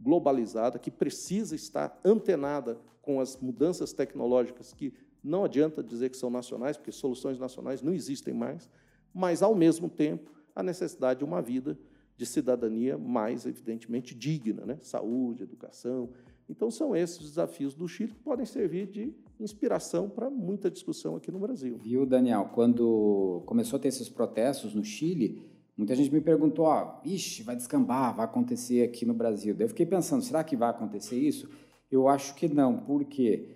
globalizada, 0.01 0.77
que 0.77 0.91
precisa 0.91 1.55
estar 1.55 1.99
antenada 2.03 2.77
com 3.01 3.21
as 3.21 3.37
mudanças 3.37 3.93
tecnológicas 3.93 4.73
que 4.73 4.93
não 5.23 5.45
adianta 5.45 5.81
dizer 5.81 6.09
que 6.09 6.17
são 6.17 6.29
nacionais, 6.29 6.75
porque 6.75 6.91
soluções 6.91 7.39
nacionais 7.39 7.81
não 7.81 7.93
existem 7.93 8.33
mais, 8.33 8.69
mas, 9.13 9.41
ao 9.41 9.55
mesmo 9.55 9.89
tempo, 9.89 10.31
a 10.53 10.61
necessidade 10.61 11.19
de 11.19 11.25
uma 11.25 11.41
vida 11.41 11.77
de 12.17 12.25
cidadania 12.25 12.97
mais, 12.97 13.45
evidentemente, 13.45 14.13
digna, 14.13 14.65
né? 14.65 14.77
saúde, 14.81 15.43
educação. 15.43 16.09
Então, 16.49 16.69
são 16.69 16.95
esses 16.95 17.19
os 17.19 17.29
desafios 17.29 17.73
do 17.73 17.87
Chile 17.87 18.11
que 18.11 18.19
podem 18.19 18.45
servir 18.45 18.87
de 18.87 19.13
inspiração 19.39 20.09
para 20.09 20.29
muita 20.29 20.69
discussão 20.69 21.15
aqui 21.15 21.31
no 21.31 21.39
Brasil. 21.39 21.77
Viu, 21.77 22.05
Daniel? 22.05 22.49
Quando 22.53 23.43
começou 23.45 23.77
a 23.77 23.79
ter 23.79 23.89
esses 23.89 24.09
protestos 24.09 24.73
no 24.73 24.83
Chile, 24.83 25.56
Muita 25.77 25.95
gente 25.95 26.11
me 26.11 26.19
perguntou, 26.19 26.65
ó, 26.65 26.99
ixi, 27.05 27.43
vai 27.43 27.55
descambar, 27.55 28.15
vai 28.15 28.25
acontecer 28.25 28.83
aqui 28.83 29.05
no 29.05 29.13
Brasil. 29.13 29.53
Daí 29.53 29.65
eu 29.65 29.69
fiquei 29.69 29.85
pensando, 29.85 30.23
será 30.23 30.43
que 30.43 30.55
vai 30.55 30.71
acontecer 30.71 31.15
isso? 31.15 31.47
Eu 31.91 32.07
acho 32.07 32.33
que 32.33 32.51
não, 32.51 32.77
porque, 32.77 33.49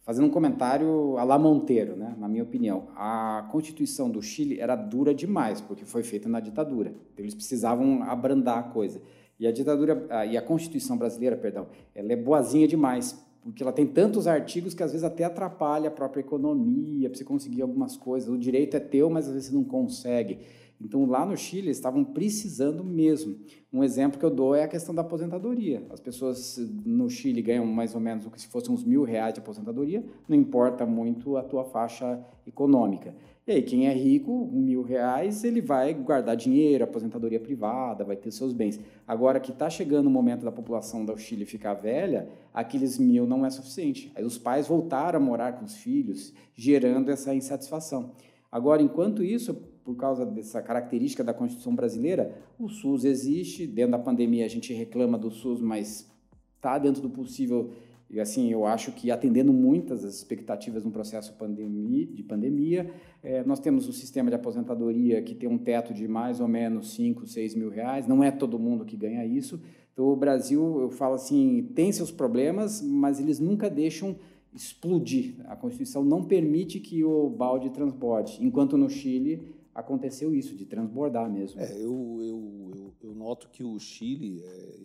fazendo 0.00 0.26
um 0.26 0.30
comentário 0.30 1.18
a 1.18 1.22
la 1.22 1.38
Monteiro, 1.38 1.94
né, 1.94 2.16
na 2.18 2.28
minha 2.28 2.42
opinião, 2.42 2.88
a 2.96 3.46
Constituição 3.52 4.10
do 4.10 4.22
Chile 4.22 4.58
era 4.58 4.74
dura 4.74 5.14
demais, 5.14 5.60
porque 5.60 5.84
foi 5.84 6.02
feita 6.02 6.30
na 6.30 6.40
ditadura. 6.40 6.94
Então, 7.12 7.22
eles 7.22 7.34
precisavam 7.34 8.02
abrandar 8.04 8.58
a 8.58 8.62
coisa. 8.62 9.02
E 9.38 9.46
a 9.46 9.52
ditadura, 9.52 10.08
e 10.30 10.34
a 10.34 10.40
Constituição 10.40 10.96
brasileira, 10.96 11.36
perdão, 11.36 11.66
ela 11.94 12.10
é 12.10 12.16
boazinha 12.16 12.66
demais, 12.66 13.22
porque 13.42 13.62
ela 13.62 13.72
tem 13.72 13.86
tantos 13.86 14.26
artigos 14.26 14.72
que 14.72 14.82
às 14.82 14.92
vezes 14.92 15.04
até 15.04 15.24
atrapalha 15.24 15.88
a 15.88 15.92
própria 15.92 16.22
economia, 16.22 17.10
para 17.10 17.18
você 17.18 17.24
conseguir 17.24 17.60
algumas 17.60 17.98
coisas. 17.98 18.30
O 18.30 18.38
direito 18.38 18.78
é 18.78 18.80
teu, 18.80 19.10
mas 19.10 19.28
às 19.28 19.34
vezes 19.34 19.50
você 19.50 19.54
não 19.54 19.62
consegue. 19.62 20.38
Então, 20.80 21.06
lá 21.06 21.24
no 21.24 21.36
Chile, 21.36 21.68
eles 21.68 21.78
estavam 21.78 22.04
precisando 22.04 22.84
mesmo. 22.84 23.36
Um 23.72 23.82
exemplo 23.82 24.18
que 24.18 24.24
eu 24.24 24.30
dou 24.30 24.54
é 24.54 24.64
a 24.64 24.68
questão 24.68 24.94
da 24.94 25.02
aposentadoria. 25.02 25.86
As 25.90 26.00
pessoas 26.00 26.58
no 26.84 27.08
Chile 27.08 27.40
ganham 27.40 27.66
mais 27.66 27.94
ou 27.94 28.00
menos 28.00 28.26
o 28.26 28.30
que 28.30 28.40
se 28.40 28.46
fossem 28.48 28.72
uns 28.72 28.84
mil 28.84 29.02
reais 29.02 29.34
de 29.34 29.40
aposentadoria, 29.40 30.04
não 30.28 30.36
importa 30.36 30.84
muito 30.84 31.36
a 31.36 31.42
tua 31.42 31.64
faixa 31.64 32.22
econômica. 32.46 33.14
E 33.46 33.52
aí, 33.52 33.62
quem 33.62 33.86
é 33.86 33.92
rico, 33.92 34.50
mil 34.52 34.82
reais, 34.82 35.44
ele 35.44 35.60
vai 35.60 35.94
guardar 35.94 36.36
dinheiro, 36.36 36.84
aposentadoria 36.84 37.38
privada, 37.38 38.04
vai 38.04 38.16
ter 38.16 38.32
seus 38.32 38.52
bens. 38.52 38.78
Agora 39.06 39.38
que 39.38 39.52
está 39.52 39.70
chegando 39.70 40.08
o 40.08 40.10
momento 40.10 40.44
da 40.44 40.50
população 40.50 41.04
do 41.04 41.16
Chile 41.16 41.44
ficar 41.46 41.74
velha, 41.74 42.28
aqueles 42.52 42.98
mil 42.98 43.24
não 43.24 43.46
é 43.46 43.50
suficiente. 43.50 44.10
Aí 44.16 44.24
os 44.24 44.36
pais 44.36 44.66
voltaram 44.66 45.18
a 45.18 45.22
morar 45.22 45.52
com 45.52 45.64
os 45.64 45.76
filhos, 45.76 46.34
gerando 46.54 47.08
essa 47.08 47.32
insatisfação. 47.34 48.12
Agora, 48.50 48.82
enquanto 48.82 49.22
isso, 49.22 49.56
por 49.86 49.94
causa 49.96 50.26
dessa 50.26 50.60
característica 50.60 51.22
da 51.22 51.32
Constituição 51.32 51.72
brasileira, 51.72 52.36
o 52.58 52.68
SUS 52.68 53.04
existe. 53.04 53.68
Dentro 53.68 53.92
da 53.92 53.98
pandemia 54.00 54.44
a 54.44 54.48
gente 54.48 54.74
reclama 54.74 55.16
do 55.16 55.30
SUS, 55.30 55.60
mas 55.60 56.10
está 56.56 56.76
dentro 56.76 57.00
do 57.00 57.08
possível. 57.08 57.70
E 58.10 58.18
assim, 58.18 58.50
eu 58.50 58.66
acho 58.66 58.90
que 58.90 59.12
atendendo 59.12 59.52
muitas 59.52 60.02
das 60.02 60.16
expectativas 60.16 60.84
no 60.84 60.90
processo 60.90 61.32
pandemia, 61.34 62.04
de 62.04 62.22
pandemia, 62.24 62.90
é, 63.22 63.44
nós 63.44 63.60
temos 63.60 63.88
o 63.88 63.92
sistema 63.92 64.28
de 64.28 64.34
aposentadoria 64.34 65.22
que 65.22 65.36
tem 65.36 65.48
um 65.48 65.58
teto 65.58 65.94
de 65.94 66.08
mais 66.08 66.40
ou 66.40 66.48
menos 66.48 66.92
5, 66.94 67.24
6 67.24 67.54
mil 67.54 67.70
reais. 67.70 68.08
Não 68.08 68.24
é 68.24 68.32
todo 68.32 68.58
mundo 68.58 68.84
que 68.84 68.96
ganha 68.96 69.24
isso. 69.24 69.60
Então, 69.92 70.06
o 70.06 70.16
Brasil, 70.16 70.80
eu 70.80 70.90
falo 70.90 71.14
assim, 71.14 71.70
tem 71.76 71.92
seus 71.92 72.10
problemas, 72.10 72.82
mas 72.82 73.20
eles 73.20 73.38
nunca 73.38 73.70
deixam 73.70 74.16
explodir. 74.52 75.36
A 75.46 75.54
Constituição 75.54 76.04
não 76.04 76.24
permite 76.24 76.80
que 76.80 77.04
o 77.04 77.30
balde 77.30 77.70
transborde, 77.70 78.38
enquanto 78.40 78.76
no 78.76 78.90
Chile 78.90 79.54
aconteceu 79.76 80.34
isso, 80.34 80.56
de 80.56 80.64
transbordar 80.64 81.30
mesmo. 81.30 81.60
É, 81.60 81.70
eu, 81.74 82.18
eu, 82.20 82.70
eu, 82.74 82.94
eu 83.02 83.14
noto 83.14 83.50
que 83.50 83.62
o 83.62 83.78
Chile, 83.78 84.42
é, 84.42 84.78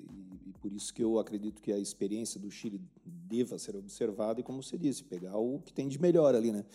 e, 0.45 0.54
por 0.62 0.71
isso 0.73 0.93
que 0.93 1.01
eu 1.01 1.17
acredito 1.17 1.62
que 1.62 1.71
a 1.71 1.80
experiência 1.80 2.38
do 2.38 2.51
Chile 2.51 2.82
deva 3.06 3.58
ser 3.58 3.75
observada, 3.77 4.41
e 4.41 4.43
como 4.43 4.62
você 4.62 4.77
disse, 4.77 5.04
pegar 5.04 5.38
o 5.38 5.60
que 5.60 5.71
tem 5.71 5.88
de 5.88 5.99
melhor 5.99 6.36
ali, 6.36 6.51
né? 6.51 6.65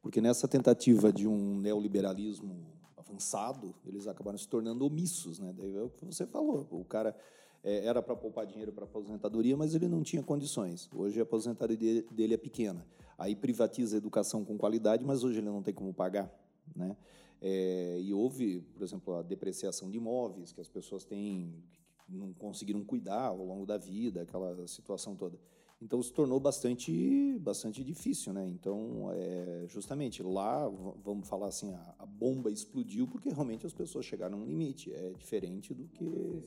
Porque 0.00 0.20
nessa 0.20 0.46
tentativa 0.46 1.12
de 1.12 1.26
um 1.26 1.58
neoliberalismo 1.58 2.64
avançado, 2.96 3.74
eles 3.84 4.06
acabaram 4.06 4.38
se 4.38 4.48
tornando 4.48 4.86
omissos, 4.86 5.40
né? 5.40 5.52
Daí 5.52 5.74
é 5.74 5.82
o 5.82 5.90
que 5.90 6.04
você 6.04 6.24
falou, 6.26 6.68
o 6.70 6.84
cara 6.84 7.16
é, 7.64 7.84
era 7.84 8.00
para 8.00 8.14
poupar 8.14 8.46
dinheiro 8.46 8.72
para 8.72 8.84
aposentadoria, 8.84 9.56
mas 9.56 9.74
ele 9.74 9.88
não 9.88 10.04
tinha 10.04 10.22
condições. 10.22 10.88
Hoje 10.94 11.18
a 11.18 11.24
aposentadoria 11.24 12.04
dele 12.12 12.34
é 12.34 12.38
pequena. 12.38 12.86
Aí 13.18 13.34
privatiza 13.34 13.96
a 13.96 13.98
educação 13.98 14.44
com 14.44 14.56
qualidade, 14.56 15.04
mas 15.04 15.24
hoje 15.24 15.38
ele 15.38 15.48
não 15.48 15.62
tem 15.62 15.74
como 15.74 15.92
pagar, 15.92 16.32
né? 16.76 16.96
É, 17.40 17.98
e 18.00 18.12
houve, 18.12 18.60
por 18.74 18.82
exemplo, 18.82 19.14
a 19.14 19.22
depreciação 19.22 19.90
de 19.90 19.98
imóveis 19.98 20.52
que 20.52 20.60
as 20.60 20.68
pessoas 20.68 21.04
têm, 21.04 21.62
não 22.08 22.32
conseguiram 22.32 22.82
cuidar 22.84 23.26
ao 23.26 23.44
longo 23.44 23.66
da 23.66 23.76
vida, 23.76 24.22
aquela 24.22 24.66
situação 24.66 25.14
toda. 25.14 25.38
Então 25.84 26.02
se 26.02 26.12
tornou 26.12 26.40
bastante, 26.40 27.38
bastante 27.40 27.84
difícil, 27.84 28.32
né? 28.32 28.48
Então, 28.48 29.10
é, 29.12 29.64
justamente 29.68 30.22
lá, 30.22 30.66
vamos 31.04 31.28
falar 31.28 31.48
assim, 31.48 31.74
a, 31.74 31.94
a, 31.98 32.06
bomba 32.06 32.50
explodiu 32.50 33.06
porque 33.06 33.28
realmente 33.28 33.66
as 33.66 33.72
pessoas 33.72 34.06
chegaram 34.06 34.38
a 34.38 34.40
um 34.40 34.46
limite. 34.46 34.92
É 34.92 35.10
diferente 35.10 35.74
do 35.74 35.86
que 35.88 36.42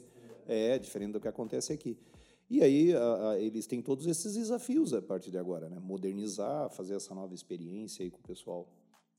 é 0.47 0.79
diferente 0.79 1.11
do 1.11 1.19
que 1.19 1.27
acontece 1.27 1.73
aqui. 1.73 1.97
E 2.49 2.63
aí 2.63 2.95
a, 2.95 3.31
a, 3.31 3.39
eles 3.39 3.67
têm 3.67 3.81
todos 3.81 4.07
esses 4.07 4.33
desafios 4.33 4.93
a 4.93 5.01
partir 5.01 5.29
de 5.29 5.37
agora, 5.37 5.69
né? 5.69 5.79
Modernizar, 5.79 6.69
fazer 6.71 6.95
essa 6.95 7.13
nova 7.13 7.33
experiência 7.33 8.03
aí 8.03 8.09
com 8.09 8.19
o 8.19 8.23
pessoal 8.23 8.67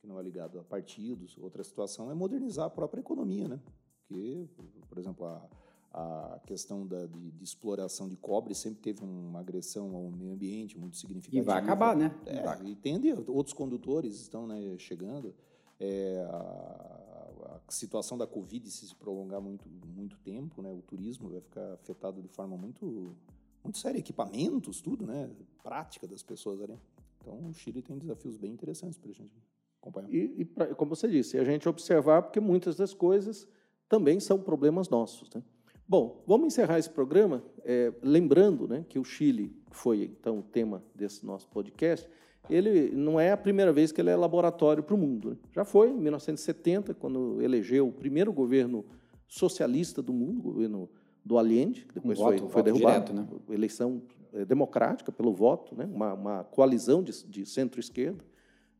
que 0.00 0.06
não 0.06 0.18
é 0.18 0.22
ligado 0.22 0.58
a 0.58 0.64
partidos. 0.64 1.36
Outra 1.38 1.62
situação 1.62 2.10
é 2.10 2.14
modernizar 2.14 2.66
a 2.66 2.70
própria 2.70 3.00
economia, 3.00 3.48
né? 3.48 3.60
Que, 4.06 4.48
por 4.88 4.98
exemplo, 4.98 5.26
a, 5.26 5.48
a 5.92 6.40
questão 6.46 6.86
da, 6.86 7.06
de, 7.06 7.30
de, 7.32 7.44
exploração 7.44 8.08
de 8.08 8.16
cobre 8.16 8.54
sempre 8.54 8.80
teve 8.80 9.04
uma 9.04 9.40
agressão 9.40 9.94
ao 9.94 10.10
meio 10.10 10.32
ambiente 10.32 10.78
muito 10.78 10.96
significativa. 10.96 11.42
E 11.42 11.44
vai 11.44 11.58
acabar, 11.58 11.96
né? 11.96 12.14
É, 12.26 12.42
vai. 12.42 12.64
e 12.66 12.76
tende, 12.76 13.12
outros 13.26 13.52
condutores 13.52 14.20
estão 14.20 14.46
né, 14.46 14.76
chegando. 14.78 15.34
É, 15.80 16.26
a, 16.30 17.60
a, 17.66 17.72
situação 17.72 18.16
da 18.16 18.26
Covid, 18.26 18.70
se 18.70 18.88
se 18.88 18.94
prolongar 18.94 19.40
muito, 19.40 19.68
muito 19.68 20.16
tempo, 20.18 20.62
né, 20.62 20.72
o 20.72 20.82
turismo 20.82 21.28
vai 21.28 21.40
ficar 21.40 21.74
afetado 21.74 22.22
de 22.22 22.28
forma 22.28 22.56
muito, 22.56 23.16
muito 23.62 23.78
séria. 23.78 23.98
Equipamentos, 23.98 24.80
tudo, 24.80 25.06
né? 25.06 25.30
Prática 25.62 26.06
das 26.06 26.22
pessoas 26.22 26.60
ali. 26.62 26.78
Então, 27.20 27.48
o 27.48 27.52
Chile 27.52 27.82
tem 27.82 27.98
desafios 27.98 28.36
bem 28.36 28.52
interessantes 28.52 28.96
para 28.96 29.10
a 29.10 29.14
gente 29.14 29.34
acompanhar. 29.80 30.10
E, 30.12 30.34
e 30.38 30.44
pra, 30.44 30.74
como 30.74 30.94
você 30.94 31.08
disse, 31.08 31.38
a 31.38 31.44
gente 31.44 31.68
observar, 31.68 32.22
porque 32.22 32.40
muitas 32.40 32.76
das 32.76 32.94
coisas 32.94 33.48
também 33.88 34.20
são 34.20 34.38
problemas 34.38 34.88
nossos, 34.88 35.30
né? 35.34 35.42
Bom, 35.88 36.22
vamos 36.26 36.48
encerrar 36.48 36.78
esse 36.78 36.90
programa 36.90 37.42
é, 37.64 37.90
lembrando 38.02 38.68
né, 38.68 38.84
que 38.86 38.98
o 38.98 39.04
Chile 39.04 39.56
foi 39.70 40.02
então 40.20 40.40
o 40.40 40.42
tema 40.42 40.84
desse 40.94 41.24
nosso 41.24 41.48
podcast. 41.48 42.06
Ele 42.50 42.90
não 42.94 43.18
é 43.18 43.32
a 43.32 43.36
primeira 43.38 43.72
vez 43.72 43.90
que 43.90 43.98
ele 43.98 44.10
é 44.10 44.16
laboratório 44.16 44.82
para 44.82 44.94
o 44.94 44.98
mundo. 44.98 45.30
Né? 45.30 45.36
Já 45.50 45.64
foi 45.64 45.88
em 45.88 45.96
1970, 45.96 46.92
quando 46.92 47.40
elegeu 47.40 47.88
o 47.88 47.92
primeiro 47.92 48.30
governo 48.34 48.84
socialista 49.26 50.02
do 50.02 50.12
mundo, 50.12 50.40
o 50.40 50.42
governo 50.42 50.90
do 51.24 51.38
Allende, 51.38 51.86
que 51.86 51.94
depois 51.94 52.18
um 52.18 52.22
foi, 52.22 52.36
voto, 52.38 52.52
foi 52.52 52.62
derrubado, 52.62 53.12
direto, 53.12 53.32
né? 53.32 53.54
eleição 53.54 54.02
é, 54.34 54.44
democrática 54.44 55.10
pelo 55.10 55.32
voto, 55.32 55.74
né? 55.74 55.88
uma, 55.90 56.12
uma 56.12 56.44
coalizão 56.44 57.02
de, 57.02 57.24
de 57.26 57.46
centro-esquerda, 57.46 58.22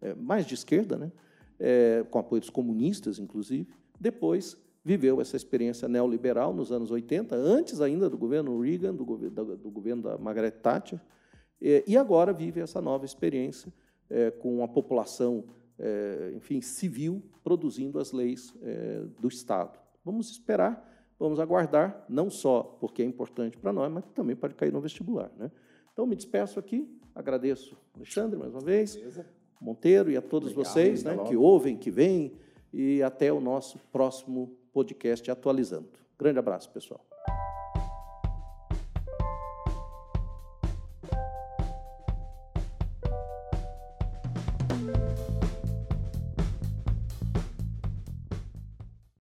é, 0.00 0.14
mais 0.14 0.46
de 0.46 0.54
esquerda, 0.54 0.96
né? 0.96 1.12
É, 1.58 2.04
com 2.10 2.18
apoio 2.18 2.40
dos 2.40 2.50
comunistas, 2.50 3.18
inclusive. 3.18 3.68
Depois 3.98 4.56
viveu 4.84 5.20
essa 5.20 5.36
experiência 5.36 5.88
neoliberal 5.88 6.54
nos 6.54 6.70
anos 6.72 6.90
80, 6.90 7.34
antes 7.34 7.80
ainda 7.80 8.08
do 8.08 8.16
governo 8.16 8.60
Reagan, 8.60 8.94
do, 8.94 9.04
governo, 9.04 9.56
do 9.56 9.70
governo 9.70 10.02
da 10.02 10.16
Margaret 10.16 10.52
Thatcher, 10.52 11.00
e 11.60 11.96
agora 11.96 12.32
vive 12.32 12.60
essa 12.60 12.80
nova 12.80 13.04
experiência 13.04 13.72
é, 14.08 14.30
com 14.30 14.62
a 14.62 14.68
população, 14.68 15.44
é, 15.78 16.32
enfim, 16.34 16.60
civil, 16.60 17.22
produzindo 17.42 17.98
as 17.98 18.12
leis 18.12 18.54
é, 18.62 19.04
do 19.20 19.28
Estado. 19.28 19.78
Vamos 20.04 20.30
esperar, 20.30 20.86
vamos 21.18 21.40
aguardar, 21.40 22.04
não 22.08 22.30
só 22.30 22.62
porque 22.62 23.02
é 23.02 23.04
importante 23.04 23.58
para 23.58 23.72
nós, 23.72 23.90
mas 23.92 24.04
também 24.14 24.36
pode 24.36 24.54
cair 24.54 24.72
no 24.72 24.80
vestibular. 24.80 25.30
Né? 25.36 25.50
Então, 25.92 26.06
me 26.06 26.16
despeço 26.16 26.58
aqui, 26.58 26.88
agradeço 27.14 27.76
Alexandre 27.94 28.38
mais 28.38 28.52
uma 28.52 28.60
vez, 28.60 28.96
Beleza. 28.96 29.26
Monteiro 29.60 30.10
e 30.10 30.16
a 30.16 30.22
todos 30.22 30.50
Obrigado, 30.50 30.72
vocês 30.72 31.02
né, 31.02 31.16
que 31.26 31.36
ouvem, 31.36 31.76
que 31.76 31.90
vêm, 31.90 32.32
e 32.72 33.02
até 33.02 33.32
o 33.32 33.40
nosso 33.40 33.78
próximo 33.90 34.56
podcast 34.72 35.30
atualizando. 35.30 35.88
Grande 36.18 36.38
abraço, 36.38 36.70
pessoal. 36.70 37.07